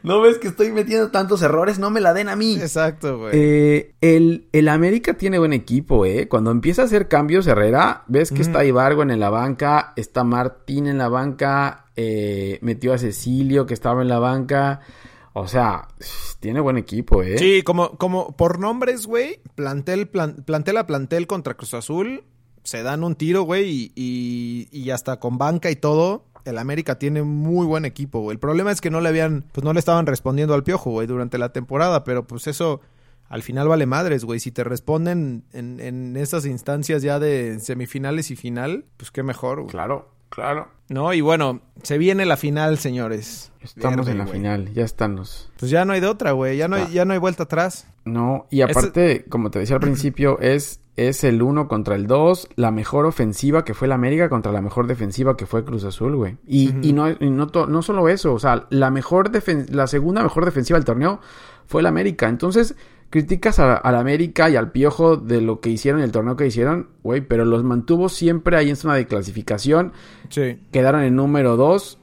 ¿No 0.03 0.21
ves 0.21 0.37
que 0.37 0.47
estoy 0.47 0.71
metiendo 0.71 1.11
tantos 1.11 1.41
errores? 1.41 1.79
No 1.79 1.89
me 1.89 1.99
la 2.01 2.13
den 2.13 2.29
a 2.29 2.35
mí. 2.35 2.55
Exacto, 2.55 3.17
güey. 3.19 3.31
Eh, 3.33 3.95
el, 4.01 4.47
el 4.53 4.67
América 4.69 5.15
tiene 5.15 5.39
buen 5.39 5.53
equipo, 5.53 6.05
¿eh? 6.05 6.27
Cuando 6.27 6.51
empieza 6.51 6.83
a 6.83 6.85
hacer 6.85 7.07
cambios 7.07 7.47
Herrera, 7.47 8.03
ves 8.07 8.31
que 8.31 8.41
está 8.41 8.63
Ibargo 8.63 9.03
en 9.03 9.19
la 9.19 9.29
banca, 9.29 9.93
está 9.95 10.23
Martín 10.23 10.87
en 10.87 10.97
la 10.97 11.09
banca, 11.09 11.85
eh, 11.95 12.59
metió 12.61 12.93
a 12.93 12.97
Cecilio 12.97 13.65
que 13.65 13.73
estaba 13.73 14.01
en 14.01 14.07
la 14.07 14.19
banca. 14.19 14.79
O 15.33 15.47
sea, 15.47 15.87
tiene 16.39 16.59
buen 16.59 16.77
equipo, 16.77 17.23
¿eh? 17.23 17.37
Sí, 17.37 17.61
como, 17.63 17.97
como 17.97 18.35
por 18.35 18.59
nombres, 18.59 19.07
güey, 19.07 19.39
plantel, 19.55 20.07
plan- 20.09 20.43
plantel 20.45 20.77
a 20.77 20.85
plantel 20.87 21.27
contra 21.27 21.53
Cruz 21.55 21.73
Azul, 21.73 22.23
se 22.63 22.83
dan 22.83 23.03
un 23.03 23.15
tiro, 23.15 23.43
güey, 23.43 23.69
y, 23.69 23.91
y, 23.95 24.67
y 24.71 24.89
hasta 24.91 25.19
con 25.19 25.37
banca 25.37 25.71
y 25.71 25.75
todo, 25.77 26.25
el 26.43 26.57
América 26.57 26.99
tiene 26.99 27.23
muy 27.23 27.65
buen 27.65 27.85
equipo, 27.85 28.19
güey. 28.19 28.35
El 28.35 28.39
problema 28.39 28.71
es 28.71 28.81
que 28.81 28.89
no 28.89 28.99
le 28.99 29.09
habían, 29.09 29.45
pues 29.53 29.63
no 29.63 29.71
le 29.73 29.79
estaban 29.79 30.05
respondiendo 30.05 30.53
al 30.53 30.63
piojo, 30.63 30.91
güey, 30.91 31.07
durante 31.07 31.37
la 31.37 31.53
temporada, 31.53 32.03
pero 32.03 32.27
pues 32.27 32.47
eso 32.47 32.81
al 33.29 33.41
final 33.41 33.69
vale 33.69 33.85
madres, 33.85 34.25
güey. 34.25 34.41
Si 34.41 34.51
te 34.51 34.65
responden 34.65 35.45
en, 35.53 35.79
en 35.79 36.17
esas 36.17 36.45
instancias 36.45 37.01
ya 37.03 37.19
de 37.19 37.59
semifinales 37.61 38.29
y 38.31 38.35
final, 38.35 38.83
pues 38.97 39.11
qué 39.11 39.23
mejor, 39.23 39.61
güey. 39.61 39.71
Claro, 39.71 40.09
claro. 40.31 40.67
No, 40.89 41.13
y 41.13 41.21
bueno, 41.21 41.61
se 41.83 41.97
viene 41.97 42.25
la 42.25 42.35
final, 42.35 42.77
señores. 42.79 43.51
Estamos 43.61 43.97
Verde, 44.07 44.11
en 44.11 44.17
la 44.17 44.23
güey. 44.25 44.35
final, 44.37 44.73
ya 44.73 44.83
estamos. 44.83 45.49
Pues 45.57 45.71
ya 45.71 45.85
no 45.85 45.93
hay 45.93 46.01
de 46.01 46.07
otra, 46.07 46.31
güey. 46.31 46.57
Ya 46.57 46.67
no 46.67 46.75
hay, 46.75 46.91
ya 46.91 47.05
no 47.05 47.13
hay 47.13 47.19
vuelta 47.19 47.43
atrás. 47.43 47.87
No, 48.03 48.47
y 48.49 48.61
aparte, 48.61 49.23
como 49.29 49.51
te 49.51 49.59
decía 49.59 49.75
al 49.77 49.81
principio, 49.81 50.37
es, 50.41 50.81
es 50.97 51.23
el 51.23 51.41
1 51.41 51.67
contra 51.69 51.95
el 51.95 52.07
2, 52.07 52.49
la 52.55 52.71
mejor 52.71 53.05
ofensiva 53.05 53.63
que 53.63 53.73
fue 53.73 53.87
la 53.87 53.95
América 53.95 54.27
contra 54.27 54.51
la 54.51 54.59
mejor 54.61 54.87
defensiva 54.87 55.37
que 55.37 55.45
fue 55.45 55.63
Cruz 55.63 55.83
Azul, 55.85 56.15
güey. 56.17 56.37
Y, 56.45 56.73
y 56.85 56.91
no, 56.91 57.09
y 57.09 57.29
no, 57.29 57.47
to- 57.47 57.67
no 57.67 57.81
solo 57.83 58.09
eso, 58.09 58.33
o 58.33 58.39
sea, 58.39 58.65
la 58.69 58.89
mejor 58.89 59.31
defen- 59.31 59.69
la 59.69 59.87
segunda 59.87 60.23
mejor 60.23 60.43
defensiva 60.43 60.77
del 60.77 60.85
torneo 60.85 61.21
fue 61.67 61.83
la 61.83 61.89
América. 61.89 62.27
Entonces, 62.27 62.75
criticas 63.11 63.59
a, 63.59 63.75
a 63.75 63.91
la 63.91 63.99
América 63.99 64.49
y 64.49 64.55
al 64.55 64.71
Piojo 64.71 65.17
de 65.17 65.41
lo 65.41 65.59
que 65.59 65.69
hicieron, 65.69 66.01
el 66.01 66.11
torneo 66.11 66.35
que 66.35 66.47
hicieron, 66.47 66.89
güey, 67.03 67.21
pero 67.21 67.45
los 67.45 67.63
mantuvo 67.63 68.09
siempre 68.09 68.57
ahí 68.57 68.69
en 68.71 68.75
zona 68.75 68.95
de 68.95 69.05
clasificación, 69.05 69.93
Sí. 70.29 70.59
quedaron 70.71 71.03
en 71.03 71.15
número 71.15 71.55
2. 71.57 71.99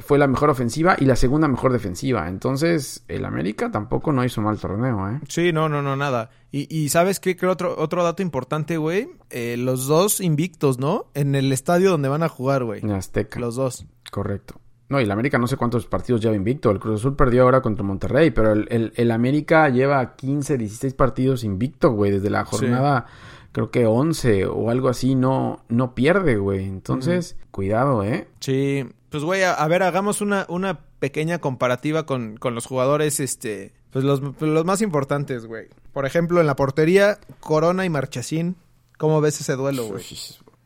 fue 0.00 0.18
la 0.18 0.26
mejor 0.26 0.50
ofensiva 0.50 0.94
y 0.98 1.06
la 1.06 1.16
segunda 1.16 1.48
mejor 1.48 1.72
defensiva. 1.72 2.28
Entonces, 2.28 3.02
el 3.08 3.24
América 3.24 3.70
tampoco 3.70 4.12
no 4.12 4.22
hizo 4.22 4.42
mal 4.42 4.58
torneo, 4.58 5.08
¿eh? 5.10 5.20
Sí, 5.28 5.52
no, 5.54 5.70
no, 5.70 5.80
no, 5.80 5.96
nada. 5.96 6.28
Y, 6.52 6.66
y 6.74 6.90
¿sabes 6.90 7.18
qué? 7.18 7.34
Creo 7.34 7.52
otro, 7.52 7.74
otro 7.78 8.04
dato 8.04 8.22
importante, 8.22 8.76
güey. 8.76 9.08
Eh, 9.30 9.56
los 9.58 9.86
dos 9.86 10.20
invictos, 10.20 10.78
¿no? 10.78 11.06
En 11.14 11.34
el 11.34 11.50
estadio 11.52 11.90
donde 11.90 12.08
van 12.10 12.22
a 12.22 12.28
jugar, 12.28 12.64
güey. 12.64 12.80
En 12.82 12.90
Azteca. 12.90 13.40
Los 13.40 13.56
dos. 13.56 13.86
Correcto. 14.10 14.60
No, 14.88 15.00
y 15.00 15.04
el 15.04 15.10
América 15.10 15.36
no 15.38 15.46
sé 15.46 15.56
cuántos 15.56 15.86
partidos 15.86 16.20
lleva 16.22 16.34
invicto. 16.34 16.70
El 16.70 16.78
Cruz 16.78 17.00
Azul 17.00 17.14
perdió 17.14 17.42
ahora 17.42 17.60
contra 17.60 17.84
Monterrey, 17.84 18.30
pero 18.30 18.52
el, 18.52 18.66
el- 18.70 18.92
el 18.96 19.10
América 19.10 19.68
lleva 19.68 20.16
15, 20.16 20.56
16 20.56 20.94
partidos 20.94 21.44
invicto, 21.44 21.90
güey. 21.92 22.10
Desde 22.12 22.30
la 22.30 22.44
jornada, 22.44 23.06
creo 23.52 23.70
que 23.70 23.84
11 23.86 24.46
o 24.46 24.70
algo 24.70 24.88
así, 24.88 25.14
no, 25.14 25.62
no 25.68 25.94
pierde, 25.94 26.36
güey. 26.36 26.64
Entonces, 26.64 27.36
cuidado, 27.50 28.02
¿eh? 28.02 28.28
Sí. 28.40 28.86
Pues, 29.10 29.24
güey, 29.24 29.42
a, 29.42 29.52
a 29.54 29.68
ver, 29.68 29.82
hagamos 29.82 30.20
una, 30.22 30.46
una 30.48 30.80
pequeña 31.00 31.38
comparativa 31.38 32.04
con, 32.06 32.36
con 32.36 32.54
los 32.54 32.66
jugadores, 32.66 33.20
este... 33.20 33.72
Pues 33.90 34.04
los, 34.04 34.20
los 34.40 34.64
más 34.66 34.82
importantes, 34.82 35.46
güey. 35.46 35.68
Por 35.94 36.04
ejemplo, 36.04 36.40
en 36.42 36.46
la 36.46 36.56
portería, 36.56 37.18
Corona 37.40 37.86
y 37.86 37.90
Marchesín. 37.90 38.56
¿Cómo 38.98 39.20
ves 39.22 39.40
ese 39.40 39.54
duelo, 39.56 39.86
güey? 39.86 40.02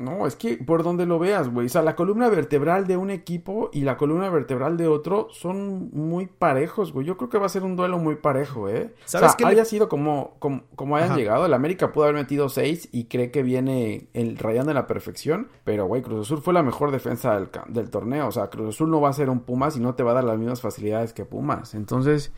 No, 0.02 0.26
es 0.26 0.36
que 0.36 0.56
por 0.56 0.82
donde 0.82 1.06
lo 1.06 1.18
veas, 1.18 1.48
güey. 1.48 1.66
O 1.66 1.70
sea, 1.70 1.82
la 1.82 1.94
columna 1.96 2.28
vertebral 2.28 2.86
de 2.86 2.96
un 2.96 3.10
equipo 3.10 3.70
y 3.72 3.82
la 3.82 3.96
columna 3.96 4.28
vertebral 4.30 4.76
de 4.76 4.88
otro 4.88 5.28
son 5.30 5.90
muy 5.92 6.26
parejos, 6.26 6.92
güey. 6.92 7.06
Yo 7.06 7.16
creo 7.16 7.30
que 7.30 7.38
va 7.38 7.46
a 7.46 7.48
ser 7.48 7.62
un 7.62 7.76
duelo 7.76 7.98
muy 7.98 8.16
parejo, 8.16 8.68
¿eh? 8.68 8.94
¿Sabes 9.04 9.26
o 9.26 9.30
sea, 9.30 9.36
qué 9.36 9.44
le- 9.44 9.50
haya 9.50 9.64
sido 9.64 9.88
como, 9.88 10.34
como, 10.38 10.62
como 10.74 10.96
hayan 10.96 11.10
Ajá. 11.10 11.18
llegado. 11.18 11.46
El 11.46 11.54
América 11.54 11.92
pudo 11.92 12.04
haber 12.04 12.16
metido 12.16 12.48
seis 12.48 12.88
y 12.92 13.04
cree 13.04 13.30
que 13.30 13.42
viene 13.42 14.08
el 14.12 14.36
rayando 14.38 14.70
en 14.72 14.76
la 14.76 14.86
perfección. 14.86 15.48
Pero, 15.64 15.86
güey, 15.86 16.02
Cruz 16.02 16.26
Azul 16.26 16.42
fue 16.42 16.52
la 16.52 16.62
mejor 16.62 16.90
defensa 16.90 17.34
del, 17.34 17.48
del 17.68 17.90
torneo. 17.90 18.26
O 18.28 18.32
sea, 18.32 18.48
Cruz 18.50 18.74
Azul 18.74 18.90
no 18.90 19.00
va 19.00 19.08
a 19.10 19.12
ser 19.12 19.30
un 19.30 19.40
Pumas 19.40 19.76
y 19.76 19.80
no 19.80 19.94
te 19.94 20.02
va 20.02 20.10
a 20.10 20.14
dar 20.14 20.24
las 20.24 20.38
mismas 20.38 20.60
facilidades 20.60 21.12
que 21.12 21.24
Pumas. 21.24 21.74
Entonces, 21.74 22.32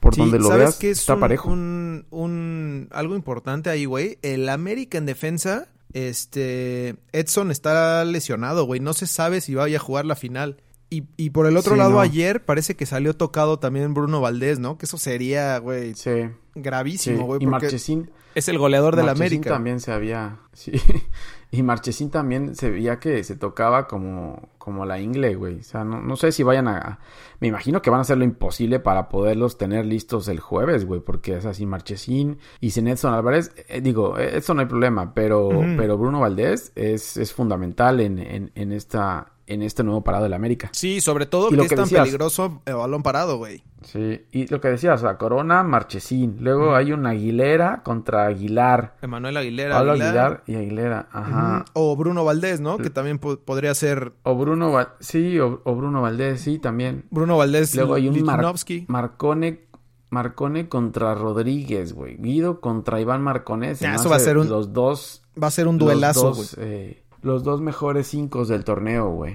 por 0.00 0.14
Sí, 0.14 0.22
donde 0.22 0.38
lo 0.38 0.44
¿sabes 0.44 0.58
veas, 0.60 0.78
qué 0.78 0.90
es 0.90 1.00
está 1.00 1.14
un- 1.14 1.20
parejo. 1.20 1.50
Un, 1.50 2.06
un- 2.10 2.88
algo 2.92 3.14
importante 3.16 3.68
ahí, 3.68 3.84
güey. 3.84 4.18
El 4.22 4.48
América 4.48 4.96
en 4.96 5.04
defensa, 5.04 5.68
este, 5.92 6.96
Edson 7.12 7.50
está 7.50 8.04
lesionado, 8.04 8.64
güey. 8.64 8.80
No 8.80 8.92
se 8.92 9.06
sabe 9.06 9.40
si 9.40 9.54
vaya 9.54 9.78
a 9.78 9.80
jugar 9.80 10.06
la 10.06 10.16
final. 10.16 10.56
Y, 10.90 11.04
y 11.16 11.30
por 11.30 11.46
el 11.46 11.56
otro 11.56 11.74
Sí, 11.74 11.78
lado, 11.78 11.90
no. 11.92 12.00
ayer 12.00 12.44
parece 12.44 12.74
que 12.74 12.84
salió 12.84 13.14
tocado 13.14 13.58
también 13.60 13.94
Bruno 13.94 14.20
Valdés, 14.20 14.58
¿no? 14.58 14.76
Que 14.76 14.86
eso 14.86 14.98
sería, 14.98 15.56
güey, 15.58 15.94
Sí. 15.94 16.28
gravísimo, 16.56 17.26
güey. 17.26 17.42
Y 17.42 17.46
Marchesín. 17.46 18.10
es 18.34 18.48
el 18.48 18.58
goleador 18.58 18.96
de 18.96 19.02
la 19.02 19.08
Marchesín 19.14 19.26
América. 19.38 19.50
también 19.50 19.80
se 19.80 19.92
había. 19.92 20.38
Sí. 20.52 20.72
Y 21.52 21.64
Marchesín 21.64 22.10
también 22.10 22.54
se 22.54 22.70
veía 22.70 23.00
que 23.00 23.24
se 23.24 23.34
tocaba 23.34 23.88
como, 23.88 24.50
como 24.58 24.86
la 24.86 25.00
ingle, 25.00 25.34
güey. 25.34 25.58
O 25.58 25.62
sea, 25.64 25.82
no, 25.82 26.00
no 26.00 26.14
sé 26.14 26.30
si 26.30 26.44
vayan 26.44 26.68
a. 26.68 27.00
Me 27.40 27.48
imagino 27.48 27.82
que 27.82 27.90
van 27.90 27.98
a 27.98 28.02
hacer 28.02 28.18
lo 28.18 28.24
imposible 28.24 28.78
para 28.78 29.08
poderlos 29.08 29.58
tener 29.58 29.84
listos 29.84 30.28
el 30.28 30.38
jueves, 30.38 30.84
güey. 30.86 31.00
Porque 31.00 31.36
es 31.36 31.46
así, 31.46 31.66
Marchesín 31.66 32.38
y 32.60 32.70
sin 32.70 32.86
Edson 32.86 33.14
Álvarez. 33.14 33.50
eh, 33.68 33.80
digo, 33.80 34.16
eso 34.16 34.54
no 34.54 34.60
hay 34.60 34.68
problema. 34.68 35.12
Pero, 35.12 35.48
pero 35.76 35.98
Bruno 35.98 36.20
Valdés 36.20 36.70
es, 36.76 37.16
es 37.16 37.32
fundamental 37.32 37.98
en, 37.98 38.20
en, 38.20 38.52
en 38.54 38.70
esta. 38.70 39.32
En 39.50 39.62
este 39.62 39.82
nuevo 39.84 40.02
parado 40.02 40.24
del 40.24 40.32
América. 40.32 40.70
Sí, 40.72 41.00
sobre 41.00 41.26
todo 41.26 41.48
Y 41.48 41.50
que 41.50 41.56
lo 41.56 41.62
es 41.64 41.68
tan 41.70 41.78
decías- 41.80 42.02
peligroso 42.02 42.62
el 42.66 42.74
balón 42.74 43.02
parado, 43.02 43.36
güey. 43.36 43.62
Sí, 43.82 44.22
y 44.30 44.46
lo 44.48 44.60
que 44.60 44.68
decías, 44.68 45.00
sea, 45.00 45.16
Corona, 45.16 45.62
Marchesín. 45.62 46.36
Luego 46.40 46.74
hay 46.76 46.92
un 46.92 47.06
Aguilera 47.06 47.82
contra 47.82 48.26
Aguilar. 48.26 48.96
Emanuel 49.00 49.36
Aguilera. 49.38 49.74
Pablo 49.76 49.92
Aguilar. 49.92 50.08
Aguilar 50.16 50.42
y 50.46 50.54
Aguilera, 50.56 51.08
ajá. 51.12 51.64
O 51.72 51.96
Bruno 51.96 52.24
Valdés, 52.24 52.60
¿no? 52.60 52.76
Que 52.78 52.90
también 52.90 53.18
po- 53.18 53.38
podría 53.38 53.74
ser 53.74 54.12
O 54.22 54.34
Bruno, 54.36 54.70
Val- 54.72 54.90
sí, 55.00 55.38
o, 55.40 55.62
o 55.64 55.74
Bruno 55.74 56.02
Valdés, 56.02 56.42
sí, 56.42 56.58
también. 56.58 57.06
Bruno 57.10 57.36
Valdés 57.38 57.74
Luego 57.74 57.94
hay 57.94 58.08
un 58.08 58.22
Mar-. 58.22 58.44
Marcone, 58.86 59.64
Marcone 60.10 60.68
contra 60.68 61.14
Rodríguez, 61.14 61.92
güey. 61.92 62.16
Guido 62.18 62.60
contra 62.60 63.00
Iván 63.00 63.22
Marcone. 63.22 63.74
Se 63.76 63.84
Ya, 63.84 63.94
eso 63.94 64.08
va 64.10 64.16
a 64.16 64.20
ser 64.20 64.38
un- 64.38 64.48
Los 64.48 64.72
dos... 64.72 65.22
Va 65.42 65.46
a 65.46 65.50
ser 65.50 65.68
un 65.68 65.78
duelazo, 65.78 66.34
güey. 66.34 66.48
eh, 66.58 67.02
los 67.22 67.44
dos 67.44 67.60
mejores 67.60 68.06
cinco 68.08 68.44
del 68.44 68.64
torneo, 68.64 69.10
güey. 69.10 69.34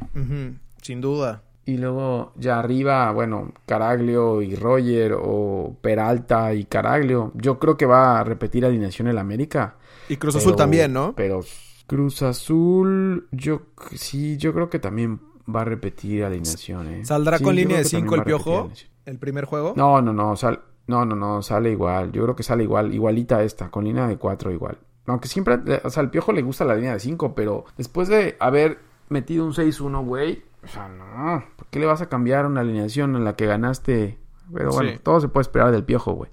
Sin 0.82 1.02
duda. 1.02 1.44
Y 1.68 1.78
luego 1.78 2.32
ya 2.36 2.60
arriba, 2.60 3.12
bueno, 3.12 3.52
Caraglio 3.66 4.42
y 4.44 4.56
Roger 4.56 5.16
o 5.20 5.76
Peralta 5.82 6.54
y 6.54 6.66
Caraglio. 6.66 7.32
Yo 7.34 7.58
creo 7.58 7.76
que 7.76 7.88
va 7.88 8.20
a 8.20 8.24
repetir 8.24 8.66
alineación 8.66 9.08
el 9.08 9.18
América. 9.18 9.78
Y 10.08 10.18
Cruz 10.18 10.36
Pero- 10.36 10.46
Azul 10.46 10.56
también, 10.56 10.94
¿no? 10.94 11.14
Pero 11.16 11.42
Cruz 11.88 12.22
Azul, 12.22 13.28
yo 13.32 13.64
sí, 13.96 14.38
yo 14.38 14.54
creo 14.54 14.70
que 14.70 14.78
también 14.78 15.20
va 15.54 15.62
a 15.62 15.66
repetir 15.66 16.24
alineación, 16.24 16.88
¿eh? 16.88 17.06
¿Saldrá 17.06 17.40
Sí, 17.40 17.44
con 17.44 17.56
línea 17.56 17.78
de 17.80 17.86
5 17.86 18.14
el 18.16 18.24
piojo? 18.24 18.70
¿El 19.06 19.18
primer 19.18 19.46
juego? 19.46 19.74
No, 19.76 20.02
no, 20.04 20.14
no, 20.14 20.36
sal, 20.36 20.62
no, 20.88 21.04
no, 21.06 21.16
no, 21.16 21.42
sale 21.42 21.72
igual. 21.72 22.12
Yo 22.12 22.24
creo 22.24 22.36
que 22.36 22.44
sale 22.44 22.64
igual, 22.64 22.94
igualita 22.94 23.42
esta, 23.44 23.70
con 23.72 23.86
línea 23.86 24.08
de 24.08 24.18
4 24.18 24.52
igual. 24.52 24.78
Aunque 25.08 25.28
siempre, 25.28 25.60
eh, 25.68 25.82
o 25.84 25.90
sea, 25.90 26.02
al 26.02 26.10
piojo 26.10 26.32
le 26.32 26.42
gusta 26.42 26.66
la 26.66 26.76
línea 26.76 26.94
de 26.94 27.00
5, 27.00 27.36
pero 27.36 27.66
después 27.78 28.08
de 28.08 28.36
haber 28.40 28.80
metido 29.10 29.46
un 29.46 29.54
6-1, 29.54 30.04
güey, 30.04 30.44
o 30.64 30.68
sea, 30.68 30.88
no, 30.88 31.44
¿por 31.56 31.68
qué 31.68 31.80
le 31.80 31.86
vas 31.86 32.02
a 32.02 32.10
cambiar 32.10 32.46
una 32.48 32.62
alineación 32.62 33.16
en 33.16 33.24
la 33.24 33.36
que 33.36 33.46
ganaste? 33.46 34.18
Pero 34.54 34.72
bueno, 34.72 34.92
Sí. 34.92 35.00
todo 35.04 35.20
se 35.22 35.28
puede 35.28 35.44
esperar 35.44 35.72
del 35.72 35.84
piojo, 35.84 36.14
güey. 36.14 36.32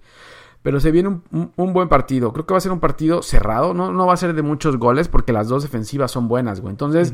Pero 0.62 0.80
se 0.80 0.90
viene 0.90 1.08
un, 1.08 1.22
un- 1.32 1.52
un 1.56 1.72
buen 1.72 1.88
partido. 1.88 2.32
Creo 2.32 2.46
que 2.46 2.54
va 2.54 2.58
a 2.58 2.60
ser 2.60 2.72
un 2.72 2.78
partido 2.80 3.20
cerrado. 3.22 3.74
No, 3.74 3.92
no 3.92 4.06
va 4.06 4.14
a 4.14 4.16
ser 4.16 4.32
de 4.32 4.42
muchos 4.42 4.76
goles 4.78 5.08
porque 5.08 5.32
las 5.32 5.48
dos 5.48 5.62
defensivas 5.64 6.10
son 6.12 6.28
buenas, 6.28 6.60
güey. 6.60 6.70
Entonces, 6.70 7.12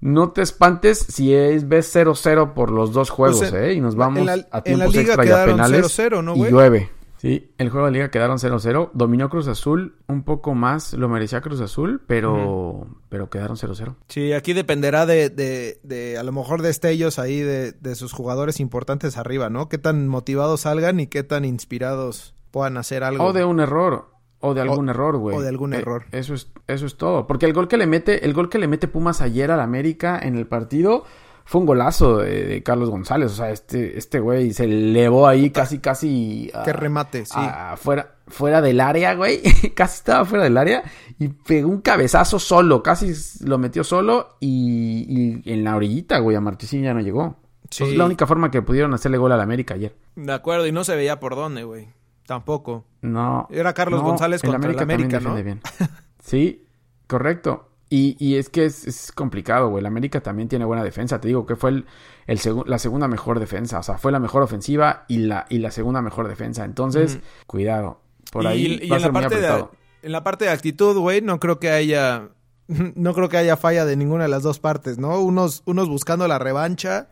no 0.00 0.30
te 0.32 0.42
espantes 0.42 0.98
si 0.98 1.32
es 1.34 1.68
ves 1.68 1.86
0-0 1.94 2.52
por 2.52 2.70
los 2.70 2.92
dos 2.92 3.08
juegos, 3.10 3.38
Pues 3.38 3.52
en- 3.52 3.64
¿eh? 3.64 3.72
Y 3.74 3.80
nos 3.80 3.94
vamos 3.96 4.24
la- 4.26 4.32
a 4.50 4.62
liga 4.66 4.86
extra 4.86 5.24
y 5.24 5.30
a 5.30 5.44
penales. 5.44 5.86
0-0, 5.86 6.22
¿no, 6.22 6.34
y 6.36 6.50
llueve. 6.50 6.90
Sí, 7.20 7.52
el 7.58 7.68
juego 7.68 7.84
de 7.84 7.92
liga 7.92 8.10
quedaron 8.10 8.38
0-0. 8.38 8.92
Dominó 8.94 9.28
Cruz 9.28 9.46
Azul. 9.46 9.96
Un 10.06 10.22
poco 10.22 10.54
más 10.54 10.94
lo 10.94 11.06
merecía 11.10 11.42
Cruz 11.42 11.60
Azul, 11.60 12.00
pero, 12.06 12.86
pero 13.10 13.28
quedaron 13.28 13.58
0-0. 13.58 13.94
Sí, 14.08 14.32
aquí 14.32 14.54
dependerá 14.54 15.04
de, 15.04 15.28
de, 15.28 15.80
de 15.82 16.16
a 16.16 16.22
lo 16.22 16.32
mejor 16.32 16.62
destellos 16.62 17.18
ahí 17.18 17.40
de, 17.40 17.72
de 17.72 17.94
sus 17.94 18.12
jugadores 18.14 18.58
importantes 18.58 19.18
arriba, 19.18 19.50
¿no? 19.50 19.68
Qué 19.68 19.76
tan 19.76 20.08
motivados 20.08 20.62
salgan 20.62 20.98
y 20.98 21.08
qué 21.08 21.22
tan 21.22 21.44
inspirados 21.44 22.34
puedan 22.52 22.78
hacer 22.78 23.04
algo. 23.04 23.22
O 23.26 23.32
de 23.34 23.44
un 23.44 23.60
error. 23.60 24.08
O 24.40 24.54
de 24.54 24.62
algún 24.62 24.88
O- 24.88 24.90
error, 24.92 25.18
güey. 25.18 25.36
o 25.36 25.42
de 25.42 25.48
algún 25.50 25.74
Eh, 25.74 25.80
error. 25.80 26.04
Eso 26.12 26.32
es, 26.32 26.48
eso 26.68 26.86
es 26.86 26.96
todo. 26.96 27.26
Porque 27.26 27.44
el 27.44 27.52
gol 27.52 27.68
que 27.68 27.76
le 27.76 27.86
mete, 27.86 28.24
el 28.24 28.32
gol 28.32 28.48
que 28.48 28.58
le 28.58 28.66
mete 28.66 28.88
Pumas 28.88 29.20
ayer 29.20 29.50
al 29.50 29.60
América 29.60 30.18
en 30.22 30.36
el 30.36 30.46
partido 30.46 31.04
fue 31.44 31.60
un 31.60 31.66
golazo 31.66 32.18
de, 32.18 32.44
de 32.44 32.62
Carlos 32.62 32.90
González. 32.90 33.32
O 33.32 33.34
sea, 33.34 33.50
este, 33.50 33.98
este 33.98 34.20
güey 34.20 34.52
se 34.52 34.64
elevó 34.64 35.26
ahí 35.26 35.50
casi, 35.50 35.78
casi. 35.78 36.50
Qué 36.64 36.70
ah, 36.70 36.72
remate, 36.72 37.26
sí. 37.26 37.38
fuera, 37.76 38.14
fuera 38.26 38.60
del 38.60 38.80
área, 38.80 39.14
güey. 39.14 39.42
casi 39.74 39.96
estaba 39.96 40.24
fuera 40.24 40.44
del 40.44 40.56
área. 40.56 40.82
Y 41.18 41.28
pegó 41.28 41.68
un 41.68 41.80
cabezazo 41.80 42.38
solo. 42.38 42.82
Casi 42.82 43.12
lo 43.44 43.58
metió 43.58 43.84
solo. 43.84 44.36
Y, 44.40 45.42
y 45.44 45.52
en 45.52 45.64
la 45.64 45.76
orillita, 45.76 46.18
güey. 46.18 46.36
A 46.36 46.40
Marchesín 46.40 46.82
ya 46.82 46.94
no 46.94 47.00
llegó. 47.00 47.36
Sí. 47.70 47.84
Es 47.84 47.96
la 47.96 48.04
única 48.04 48.26
forma 48.26 48.50
que 48.50 48.62
pudieron 48.62 48.92
hacerle 48.94 49.18
gol 49.18 49.32
al 49.32 49.40
América 49.40 49.74
ayer. 49.74 49.94
De 50.16 50.32
acuerdo, 50.32 50.66
y 50.66 50.72
no 50.72 50.84
se 50.84 50.96
veía 50.96 51.20
por 51.20 51.36
dónde, 51.36 51.64
güey. 51.64 51.88
Tampoco. 52.26 52.84
No. 53.00 53.48
Era 53.50 53.74
Carlos 53.74 54.02
González 54.02 54.42
contra 54.42 54.70
el 54.70 54.76
también 54.76 55.00
América, 55.00 55.20
¿no? 55.20 55.34
defiende 55.34 55.42
bien. 55.42 55.90
Sí, 56.22 56.64
correcto. 57.08 57.69
Y, 57.92 58.16
y 58.24 58.36
es 58.36 58.48
que 58.48 58.64
es, 58.66 58.86
es 58.86 59.10
complicado, 59.12 59.68
güey. 59.68 59.80
El 59.80 59.86
América 59.86 60.20
también 60.22 60.48
tiene 60.48 60.64
buena 60.64 60.84
defensa. 60.84 61.20
Te 61.20 61.26
digo 61.28 61.44
que 61.44 61.56
fue 61.56 61.70
el, 61.70 61.86
el 62.28 62.38
la 62.66 62.78
segunda 62.78 63.08
mejor 63.08 63.40
defensa. 63.40 63.80
O 63.80 63.82
sea, 63.82 63.98
fue 63.98 64.12
la 64.12 64.20
mejor 64.20 64.42
ofensiva 64.42 65.04
y 65.08 65.18
la, 65.18 65.44
y 65.48 65.58
la 65.58 65.72
segunda 65.72 66.00
mejor 66.00 66.28
defensa. 66.28 66.64
Entonces, 66.64 67.18
cuidado. 67.48 68.00
Por 68.30 68.44
y, 68.44 68.46
ahí 68.46 68.78
y 68.82 68.88
va 68.88 68.96
a 68.96 68.98
en, 69.00 69.04
la 69.04 69.12
parte 69.12 69.40
de, 69.40 69.64
en 70.02 70.12
la 70.12 70.22
parte 70.22 70.44
de 70.44 70.52
actitud, 70.52 70.96
güey, 70.98 71.20
no 71.20 71.40
creo 71.40 71.58
que 71.58 71.70
haya 71.70 72.28
no 72.68 73.12
creo 73.12 73.28
que 73.28 73.38
haya 73.38 73.56
falla 73.56 73.84
de 73.84 73.96
ninguna 73.96 74.24
de 74.24 74.30
las 74.30 74.44
dos 74.44 74.60
partes, 74.60 74.98
¿no? 74.98 75.20
Unos 75.20 75.62
unos 75.66 75.88
buscando 75.88 76.28
la 76.28 76.38
revancha 76.38 77.08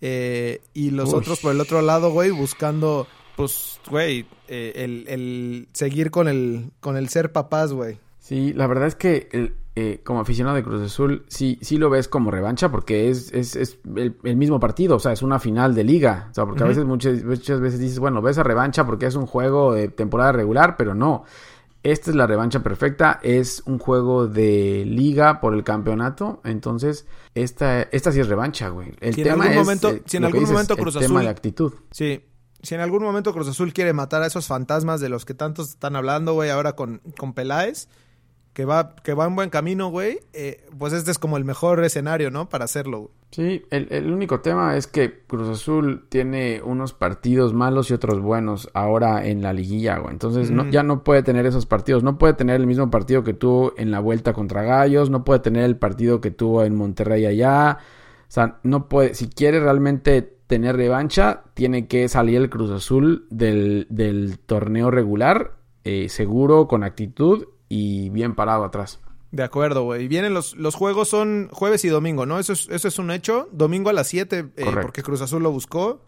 eh, 0.00 0.62
y 0.72 0.90
los 0.92 1.12
Uy. 1.12 1.18
otros 1.18 1.40
por 1.40 1.52
el 1.52 1.60
otro 1.60 1.82
lado, 1.82 2.10
güey, 2.10 2.30
buscando 2.30 3.06
pues, 3.36 3.78
güey, 3.90 4.26
eh, 4.48 4.72
el, 4.76 5.04
el 5.08 5.68
seguir 5.72 6.10
con 6.10 6.26
el 6.28 6.70
con 6.80 6.96
el 6.96 7.10
ser 7.10 7.32
papás, 7.32 7.74
güey. 7.74 7.98
Sí, 8.18 8.54
la 8.54 8.66
verdad 8.66 8.88
es 8.88 8.94
que 8.94 9.28
el- 9.32 9.56
eh, 9.74 10.00
como 10.04 10.20
aficionado 10.20 10.56
de 10.56 10.62
Cruz 10.62 10.82
Azul, 10.82 11.24
sí, 11.28 11.58
sí 11.62 11.78
lo 11.78 11.88
ves 11.88 12.06
como 12.08 12.30
revancha 12.30 12.70
porque 12.70 13.08
es, 13.08 13.32
es, 13.32 13.56
es 13.56 13.78
el, 13.96 14.16
el 14.22 14.36
mismo 14.36 14.60
partido, 14.60 14.96
o 14.96 15.00
sea, 15.00 15.12
es 15.12 15.22
una 15.22 15.38
final 15.38 15.74
de 15.74 15.84
liga. 15.84 16.28
O 16.30 16.34
sea, 16.34 16.44
porque 16.44 16.62
a 16.62 16.66
veces, 16.66 16.84
muchas, 16.84 17.24
muchas 17.24 17.60
veces 17.60 17.80
dices, 17.80 17.98
bueno, 17.98 18.20
ves 18.20 18.36
a 18.38 18.42
revancha 18.42 18.84
porque 18.84 19.06
es 19.06 19.14
un 19.14 19.26
juego 19.26 19.72
de 19.74 19.88
temporada 19.88 20.32
regular, 20.32 20.76
pero 20.76 20.94
no. 20.94 21.24
Esta 21.84 22.10
es 22.10 22.16
la 22.16 22.28
revancha 22.28 22.62
perfecta, 22.62 23.18
es 23.24 23.62
un 23.66 23.78
juego 23.80 24.28
de 24.28 24.84
liga 24.86 25.40
por 25.40 25.52
el 25.52 25.64
campeonato, 25.64 26.40
entonces 26.44 27.06
esta, 27.34 27.82
esta 27.82 28.12
sí 28.12 28.20
es 28.20 28.28
revancha, 28.28 28.68
güey. 28.68 28.92
El 29.00 29.14
Si 29.14 29.22
en 29.22 29.26
tema 29.28 29.44
algún 29.44 29.58
es, 29.58 29.64
momento- 29.66 29.88
eh, 29.90 30.02
si 30.06 30.16
en 30.18 30.24
algún 30.24 30.40
dices, 30.40 30.52
momento 30.52 30.74
el 30.74 30.80
Cruz 30.80 30.94
tema 30.94 31.20
Azul- 31.20 31.22
de 31.24 31.28
actitud. 31.30 31.72
Sí. 31.90 32.24
Si 32.62 32.76
en 32.76 32.80
algún 32.82 33.02
momento 33.02 33.32
Cruz 33.32 33.48
Azul 33.48 33.72
quiere 33.72 33.92
matar 33.92 34.22
a 34.22 34.26
esos 34.26 34.46
fantasmas 34.46 35.00
de 35.00 35.08
los 35.08 35.24
que 35.24 35.34
tantos 35.34 35.70
están 35.70 35.96
hablando, 35.96 36.34
güey, 36.34 36.50
ahora 36.50 36.76
con, 36.76 37.00
con 37.18 37.32
Peláez, 37.32 37.88
que 38.52 38.64
va, 38.64 38.94
que 39.02 39.14
va 39.14 39.26
en 39.26 39.34
buen 39.34 39.48
camino, 39.50 39.88
güey, 39.88 40.18
eh, 40.34 40.66
pues 40.78 40.92
este 40.92 41.10
es 41.10 41.18
como 41.18 41.36
el 41.38 41.44
mejor 41.44 41.82
escenario, 41.84 42.30
¿no? 42.30 42.48
Para 42.48 42.64
hacerlo, 42.66 42.98
güey. 43.00 43.10
Sí, 43.30 43.62
el, 43.70 43.88
el 43.90 44.12
único 44.12 44.40
tema 44.40 44.76
es 44.76 44.86
que 44.86 45.20
Cruz 45.26 45.48
Azul 45.48 46.04
tiene 46.10 46.60
unos 46.62 46.92
partidos 46.92 47.54
malos 47.54 47.90
y 47.90 47.94
otros 47.94 48.20
buenos 48.20 48.68
ahora 48.74 49.26
en 49.26 49.40
la 49.40 49.54
liguilla, 49.54 49.96
güey. 49.98 50.12
Entonces 50.12 50.50
no- 50.50 50.68
ya 50.68 50.82
no 50.82 51.02
puede 51.02 51.22
tener 51.22 51.46
esos 51.46 51.64
partidos. 51.64 52.02
No 52.02 52.18
puede 52.18 52.34
tener 52.34 52.60
el 52.60 52.66
mismo 52.66 52.90
partido 52.90 53.24
que 53.24 53.32
tuvo 53.32 53.72
en 53.78 53.90
la 53.90 54.00
vuelta 54.00 54.34
contra 54.34 54.64
Gallos. 54.64 55.08
No 55.08 55.24
puede 55.24 55.40
tener 55.40 55.64
el 55.64 55.78
partido 55.78 56.20
que 56.20 56.30
tuvo 56.30 56.62
en 56.64 56.76
Monterrey 56.76 57.24
allá. 57.24 57.78
O 57.80 58.30
sea, 58.30 58.58
no 58.64 58.90
puede. 58.90 59.14
Si 59.14 59.28
quiere 59.30 59.60
realmente 59.60 60.36
tener 60.46 60.76
revancha, 60.76 61.44
tiene 61.54 61.86
que 61.86 62.08
salir 62.08 62.36
el 62.36 62.50
Cruz 62.50 62.70
Azul 62.70 63.26
del, 63.30 63.86
del 63.88 64.38
torneo 64.44 64.90
regular, 64.90 65.52
eh, 65.84 66.10
seguro, 66.10 66.68
con 66.68 66.84
actitud 66.84 67.46
y 67.74 68.10
bien 68.10 68.34
parado 68.34 68.64
atrás. 68.64 69.00
De 69.30 69.42
acuerdo, 69.42 69.84
güey. 69.84 70.04
Y 70.04 70.08
vienen 70.08 70.34
los, 70.34 70.54
los 70.56 70.74
juegos 70.74 71.08
son 71.08 71.48
jueves 71.52 71.84
y 71.86 71.88
domingo, 71.88 72.26
¿no? 72.26 72.38
Eso 72.38 72.52
es, 72.52 72.68
eso 72.70 72.86
es 72.88 72.98
un 72.98 73.10
hecho. 73.10 73.48
Domingo 73.52 73.88
a 73.88 73.94
las 73.94 74.08
7, 74.08 74.50
eh, 74.56 74.64
porque 74.82 75.02
Cruz 75.02 75.22
Azul 75.22 75.42
lo 75.42 75.50
buscó. 75.50 76.04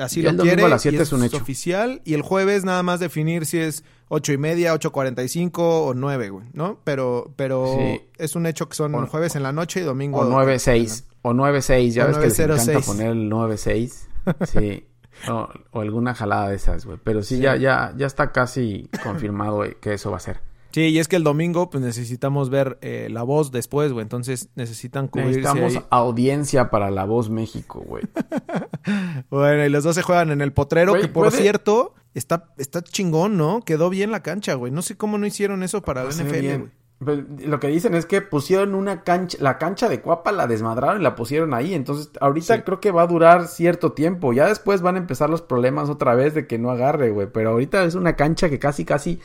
Así 0.00 0.20
Y 0.20 0.22
lo 0.22 0.30
el 0.30 0.36
domingo 0.38 0.54
quiere. 0.56 0.66
a 0.66 0.68
las 0.70 0.82
7 0.82 0.96
y 0.96 1.00
es 1.00 1.12
un 1.12 1.22
hecho. 1.24 1.36
oficial. 1.36 2.00
Y 2.04 2.14
el 2.14 2.22
jueves 2.22 2.64
nada 2.64 2.82
más 2.82 2.98
definir 3.00 3.44
si 3.44 3.58
es 3.58 3.84
ocho 4.08 4.32
y 4.32 4.38
media, 4.38 4.74
8.45 4.74 5.52
o 5.58 5.92
9, 5.94 6.30
güey, 6.30 6.46
¿no? 6.54 6.80
Pero, 6.84 7.32
pero 7.36 7.76
Sí. 7.78 8.00
es 8.16 8.34
un 8.36 8.46
hecho 8.46 8.68
que 8.68 8.74
son 8.76 8.94
O- 8.94 9.06
jueves 9.06 9.36
en 9.36 9.42
la 9.42 9.52
noche 9.52 9.80
y 9.80 9.82
domingo. 9.82 10.20
O 10.20 10.24
9-6. 10.24 11.04
O 11.22 11.32
9-6. 11.34 11.92
Ya 11.94 12.04
O 12.04 12.08
ves 12.08 12.16
que 12.18 12.24
les 12.28 12.38
encanta 12.40 12.62
9-0-6. 12.72 12.86
poner 12.86 13.08
el 13.08 13.28
9-6. 13.30 14.08
Sí. 14.46 14.86
O, 15.30 15.48
o 15.72 15.80
alguna 15.80 16.14
jalada 16.14 16.48
de 16.48 16.56
esas, 16.56 16.84
güey. 16.86 16.98
Pero 17.04 17.22
sí, 17.22 17.38
Ya, 17.38 17.56
ya, 17.56 17.92
ya 17.96 18.06
está 18.06 18.32
casi 18.32 18.88
confirmado 19.02 19.56
güey, 19.56 19.76
que 19.80 19.92
eso 19.94 20.10
va 20.10 20.16
a 20.18 20.20
ser. 20.20 20.40
Sí, 20.76 20.82
y 20.88 20.98
es 20.98 21.08
que 21.08 21.16
el 21.16 21.24
domingo 21.24 21.70
pues 21.70 21.82
necesitamos 21.82 22.50
ver 22.50 22.76
eh, 22.82 23.08
la 23.10 23.22
voz 23.22 23.50
después, 23.50 23.94
güey. 23.94 24.02
Entonces 24.02 24.50
necesitan 24.56 25.08
cubrirse 25.08 25.40
Necesitamos 25.40 25.76
ahí. 25.76 25.82
audiencia 25.88 26.68
para 26.68 26.90
La 26.90 27.06
Voz 27.06 27.30
México, 27.30 27.82
güey. 27.86 28.04
Bueno, 29.30 29.64
y 29.64 29.70
los 29.70 29.84
dos 29.84 29.94
se 29.94 30.02
juegan 30.02 30.30
en 30.30 30.42
el 30.42 30.52
potrero, 30.52 30.92
Güey, 30.92 31.02
que 31.02 31.08
por 31.08 31.28
puede- 31.30 31.40
cierto, 31.42 31.94
está, 32.12 32.52
está 32.58 32.82
chingón, 32.82 33.38
¿no? 33.38 33.62
Quedó 33.62 33.88
bien 33.88 34.10
la 34.10 34.22
cancha, 34.22 34.52
güey. 34.52 34.70
No 34.70 34.82
sé 34.82 34.96
cómo 34.98 35.16
no 35.16 35.24
hicieron 35.26 35.62
eso 35.62 35.80
para 35.82 36.04
la 36.04 36.10
NFL, 36.10 36.40
bien. 36.40 36.58
güey. 36.60 36.70
Pero 36.98 37.26
lo 37.50 37.60
que 37.60 37.68
dicen 37.68 37.94
es 37.94 38.06
que 38.06 38.22
pusieron 38.22 38.74
una 38.74 39.02
cancha, 39.02 39.36
la 39.40 39.58
cancha 39.58 39.88
de 39.90 40.00
Cuapa 40.00 40.32
la 40.32 40.46
desmadraron 40.46 41.00
y 41.00 41.04
la 41.04 41.14
pusieron 41.14 41.52
ahí. 41.52 41.74
Entonces, 41.74 42.10
ahorita 42.22 42.56
Sí. 42.56 42.62
creo 42.64 42.80
que 42.80 42.90
va 42.90 43.02
a 43.02 43.06
durar 43.06 43.48
cierto 43.48 43.92
tiempo. 43.92 44.32
Ya 44.32 44.46
después 44.48 44.80
van 44.80 44.94
a 44.94 44.98
empezar 44.98 45.28
los 45.28 45.42
problemas 45.42 45.90
otra 45.90 46.14
vez 46.14 46.32
de 46.34 46.46
que 46.46 46.58
no 46.58 46.70
agarre, 46.70 47.10
güey. 47.10 47.26
Pero 47.30 47.50
ahorita 47.50 47.84
es 47.84 47.94
una 47.96 48.16
cancha 48.16 48.48
que 48.48 48.58
casi, 48.58 48.86
casi 48.86 49.20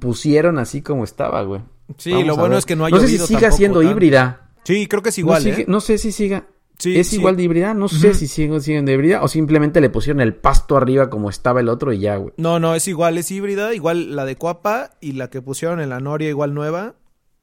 pusieron 0.00 0.58
así 0.58 0.82
como 0.82 1.04
estaba, 1.04 1.42
güey. 1.42 1.60
Sí, 1.98 2.10
Vamos 2.10 2.26
lo 2.26 2.34
bueno 2.36 2.50
ver. 2.50 2.58
es 2.58 2.66
que 2.66 2.76
no 2.76 2.86
ha 2.86 2.90
No 2.90 2.98
sé 3.00 3.06
si 3.08 3.18
siga 3.18 3.40
tampoco 3.40 3.56
siendo 3.56 3.78
tanto. 3.80 3.92
híbrida. 3.92 4.50
Sí, 4.64 4.86
creo 4.88 5.02
que 5.02 5.08
es 5.10 5.18
igual, 5.18 5.44
no, 5.44 5.50
sigue- 5.50 5.62
¿eh? 5.62 5.66
no 5.68 5.80
sé 5.80 5.98
si 5.98 6.12
siga. 6.12 6.46
Sí, 6.78 6.98
¿Es 6.98 7.08
sí. 7.08 7.16
igual 7.16 7.36
de 7.36 7.42
híbrida? 7.42 7.74
No 7.74 7.88
sé 7.88 8.14
si 8.14 8.26
siguen 8.26 8.86
de 8.86 8.92
híbrida 8.94 9.22
o 9.22 9.28
simplemente 9.28 9.82
le 9.82 9.90
pusieron 9.90 10.20
el 10.22 10.34
pasto 10.34 10.78
arriba 10.78 11.10
como 11.10 11.28
estaba 11.28 11.60
el 11.60 11.68
otro 11.68 11.92
y 11.92 11.98
ya, 12.00 12.16
güey. 12.16 12.32
No, 12.38 12.58
no, 12.58 12.74
es 12.74 12.88
igual, 12.88 13.18
es 13.18 13.30
híbrida, 13.30 13.74
igual 13.74 14.16
la 14.16 14.24
de 14.24 14.36
Cuapa 14.36 14.92
y 15.00 15.12
la 15.12 15.28
que 15.28 15.42
pusieron 15.42 15.80
en 15.80 15.90
la 15.90 16.00
Noria, 16.00 16.30
igual 16.30 16.54
nueva. 16.54 16.94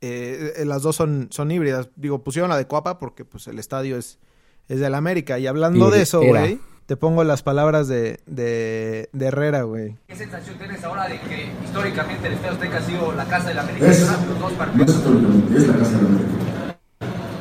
Eh, 0.02 0.54
eh, 0.58 0.65
las 0.65 0.82
dos 0.82 0.96
son, 0.96 1.28
son 1.30 1.52
híbridas. 1.52 1.89
Digo, 1.96 2.24
pusieron 2.24 2.50
la 2.50 2.58
de 2.58 2.65
Cuapa 2.65 2.98
porque 2.98 3.26
pues 3.26 3.46
el 3.48 3.60
estadio 3.60 3.98
es, 3.98 4.17
es 4.70 4.80
del 4.80 4.96
América. 4.96 5.38
Y 5.38 5.46
hablando 5.46 5.91
de 5.91 6.02
eso, 6.02 6.20
güey, 6.22 6.60
te 6.88 6.95
pongo 6.95 7.26
las 7.26 7.43
palabras 7.43 7.89
de, 7.89 8.21
de, 8.26 9.10
de 9.12 9.26
Herrera, 9.26 9.63
güey. 9.63 9.97
¿Qué 10.08 10.15
sensación 10.15 10.58
tienes 10.58 10.82
ahora 10.86 11.10
de 11.10 11.19
que 11.19 11.52
históricamente 11.63 12.28
el 12.28 12.34
Estadio 12.34 12.54
Azteca 12.54 12.78
ha 12.78 12.82
sido 12.82 13.12
la 13.12 13.26
casa 13.26 13.50
del 13.50 13.60
América? 13.60 13.88
Es, 13.88 14.00
los 14.00 14.39
dos 14.39 14.54
partidos. 14.54 14.89
es 15.54 15.67
la 15.67 15.73
casa 15.76 15.97
del 15.97 16.06
América. 16.06 16.78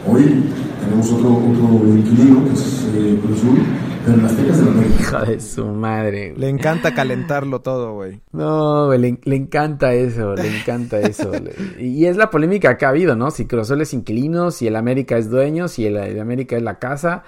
Hoy 0.09 0.53
tenemos 0.81 1.13
otro, 1.13 1.37
otro 1.37 1.97
inquilino, 1.97 2.45
que 2.45 2.55
es 2.55 2.89
eh, 2.93 3.21
Cruz 3.23 3.39
Azul, 3.39 3.59
pero 4.05 4.17
las 4.17 4.33
Azteca 4.33 4.51
es 4.51 4.59
de 4.59 4.65
la 4.65 4.71
América. 4.73 5.01
Hija 5.01 5.25
de 5.25 5.41
su 5.41 5.67
madre. 5.67 6.31
Güey. 6.31 6.41
Le 6.41 6.49
encanta 6.49 6.93
calentarlo 6.93 7.61
todo, 7.61 7.95
güey. 7.95 8.21
No, 8.33 8.87
güey, 8.87 8.99
le, 8.99 9.21
le, 9.23 9.37
encanta 9.37 9.95
eso, 9.95 10.35
le 10.35 10.59
encanta 10.59 10.99
eso. 10.99 11.31
y 11.79 12.07
es 12.07 12.17
la 12.17 12.31
polémica 12.31 12.77
que 12.77 12.85
ha 12.85 12.89
habido, 12.89 13.15
¿no? 13.15 13.31
Si 13.31 13.47
Cruz 13.47 13.63
Azul 13.63 13.81
es 13.81 13.95
inquilino, 13.95 14.51
si 14.51 14.67
el 14.67 14.75
América 14.75 15.17
es 15.17 15.31
dueño, 15.31 15.69
si 15.69 15.87
el, 15.87 15.99
el 15.99 16.19
América 16.19 16.57
es 16.57 16.65
la 16.65 16.81
casa. 16.81 17.23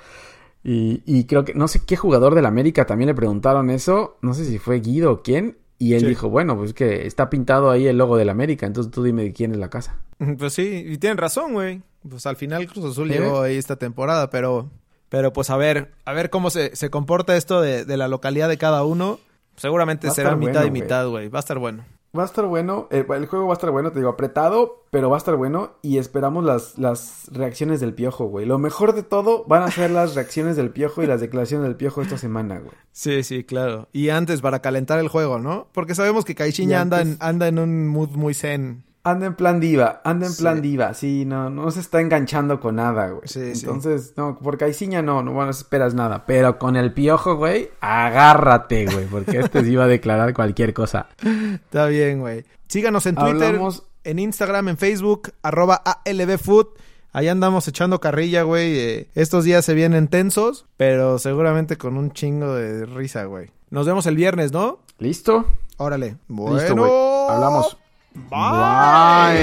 Y, 0.71 1.03
y, 1.07 1.25
creo 1.25 1.47
que, 1.47 1.55
no 1.55 1.67
sé 1.67 1.87
qué 1.87 1.97
jugador 1.97 2.35
del 2.35 2.45
América 2.45 2.85
también 2.85 3.07
le 3.07 3.15
preguntaron 3.15 3.71
eso, 3.71 4.19
no 4.21 4.35
sé 4.35 4.45
si 4.45 4.59
fue 4.59 4.81
Guido 4.81 5.11
o 5.11 5.23
quién, 5.23 5.57
y 5.79 5.95
él 5.95 6.01
sí. 6.01 6.09
dijo, 6.09 6.29
bueno, 6.29 6.59
pues 6.59 6.75
que 6.75 7.07
está 7.07 7.31
pintado 7.31 7.71
ahí 7.71 7.87
el 7.87 7.97
logo 7.97 8.19
del 8.19 8.29
América, 8.29 8.67
entonces 8.67 8.93
tú 8.93 9.03
dime 9.03 9.33
quién 9.33 9.53
es 9.53 9.57
la 9.57 9.71
casa. 9.71 9.99
Pues 10.39 10.53
sí, 10.53 10.85
y 10.87 10.99
tienen 10.99 11.17
razón, 11.17 11.55
güey. 11.55 11.81
Pues 12.07 12.27
al 12.27 12.37
final 12.37 12.67
Cruz 12.67 12.85
Azul 12.85 13.09
llegó 13.09 13.41
ahí 13.41 13.57
esta 13.57 13.77
temporada, 13.77 14.29
pero, 14.29 14.69
pero 15.09 15.33
pues 15.33 15.49
a 15.49 15.57
ver, 15.57 15.93
a 16.05 16.13
ver 16.13 16.29
cómo 16.29 16.51
se, 16.51 16.77
se 16.77 16.91
comporta 16.91 17.35
esto 17.35 17.63
de, 17.63 17.87
de, 17.87 17.97
la 17.97 18.09
localidad 18.09 18.51
de 18.51 18.59
cada 18.59 18.85
uno. 18.85 19.21
Seguramente 19.57 20.11
será 20.11 20.37
mitad 20.37 20.61
bueno, 20.61 20.67
y 20.67 20.71
mitad, 20.71 21.09
güey. 21.09 21.29
Va 21.29 21.39
a 21.39 21.41
estar 21.41 21.59
bueno. 21.59 21.87
Va 22.17 22.23
a 22.23 22.27
estar 22.27 22.47
bueno, 22.47 22.89
el, 22.91 23.07
el, 23.11 23.27
juego 23.27 23.47
va 23.47 23.53
a 23.53 23.55
estar 23.55 23.71
bueno, 23.71 23.93
te 23.93 23.99
digo, 23.99 24.11
apretado, 24.11 24.85
pero 24.91 25.11
va 25.11 25.17
a 25.17 25.19
estar 25.19 25.37
bueno 25.37 25.73
y 25.83 25.99
esperamos 25.99 26.43
las, 26.43 26.79
las 26.79 27.29
reacciones 27.31 27.81
del 27.81 27.93
piojo, 27.93 28.25
güey. 28.27 28.47
Lo 28.47 28.59
mejor 28.59 28.95
de 28.95 29.03
todo 29.03 29.45
van 29.47 29.63
a 29.63 29.71
ser 29.71 29.91
las 29.91 30.15
reacciones 30.15 30.57
del 30.57 30.71
piojo 30.71 31.03
y 31.03 31.07
las 31.07 31.21
declaraciones 31.21 31.67
del 31.67 31.77
piojo 31.77 32.01
esta 32.01 32.17
semana, 32.17 32.61
güey. 32.61 32.73
Sí, 32.93 33.23
sí, 33.23 33.45
claro. 33.45 33.89
Y 33.93 34.09
antes 34.09 34.41
para 34.41 34.61
calentar 34.61 34.99
el 35.01 35.09
juego, 35.09 35.39
¿no? 35.39 35.69
Porque 35.73 35.95
sabemos 35.95 36.25
que 36.25 36.35
Caixinha 36.35 36.81
anda 36.81 37.03
en, 37.03 37.19
anda 37.21 37.47
en 37.47 37.59
un 37.59 37.87
mood 37.89 38.11
muy 38.11 38.33
zen. 38.33 38.85
Anda 39.11 39.25
en 39.25 39.35
plan 39.35 39.59
diva, 39.59 40.03
anda 40.05 40.27
en 40.27 40.33
sí. 40.33 40.43
plan 40.43 40.61
diva, 40.61 40.93
sí, 40.93 41.25
no, 41.25 41.49
no 41.49 41.71
se 41.71 41.81
está 41.81 42.03
enganchando 42.03 42.61
con 42.61 42.77
nada, 42.77 43.09
güey. 43.09 43.23
Sí, 43.25 43.53
Entonces, 43.55 44.09
sí. 44.09 44.13
no, 44.19 44.39
por 44.39 44.59
Caixinha 44.59 45.01
no, 45.01 45.23
no, 45.23 45.33
bueno, 45.33 45.51
esperas 45.51 45.95
nada. 45.95 46.25
Pero 46.27 46.59
con 46.59 46.77
el 46.77 46.93
piojo, 46.93 47.37
güey, 47.37 47.71
agárrate, 47.81 48.85
güey, 48.85 49.07
porque 49.07 49.39
este 49.39 49.63
se 49.63 49.71
iba 49.71 49.85
a 49.85 49.87
declarar 49.87 50.35
cualquier 50.35 50.75
cosa. 50.75 51.07
Está 51.55 51.87
bien, 51.87 52.21
güey. 52.21 52.45
Síganos 52.67 53.07
en 53.07 53.15
Twitter, 53.15 53.47
Hablamos... 53.47 53.85
en 54.05 54.19
Instagram, 54.19 54.69
en 54.69 54.77
Facebook, 54.77 55.33
arroba 55.43 55.83
ALBFood. 56.05 56.67
Ahí 57.15 57.29
andamos 57.29 57.67
echando 57.67 58.01
carrilla, 58.01 58.43
güey. 58.43 58.79
Eh, 58.79 59.09
estos 59.15 59.45
días 59.45 59.65
se 59.65 59.73
vienen 59.73 60.09
tensos, 60.09 60.67
pero 60.77 61.19
seguramente 61.19 61.79
con 61.79 61.97
un 61.97 62.13
chingo 62.13 62.55
de 62.55 62.85
risa, 62.85 63.25
güey. 63.25 63.51
Nos 63.71 63.87
vemos 63.87 64.05
el 64.07 64.17
viernes, 64.17 64.53
¿no? 64.53 64.81
¿Listo? 64.99 65.47
Órale. 65.79 66.19
Bueno. 66.29 66.59
Listo, 66.59 66.77
güey. 66.77 66.91
Hablamos. 67.31 67.79
Bye. 68.15 69.37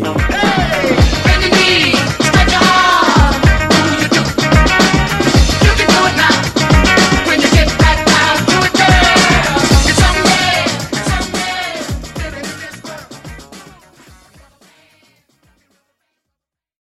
Bye. 0.00 0.18
Hey! 1.40 2.03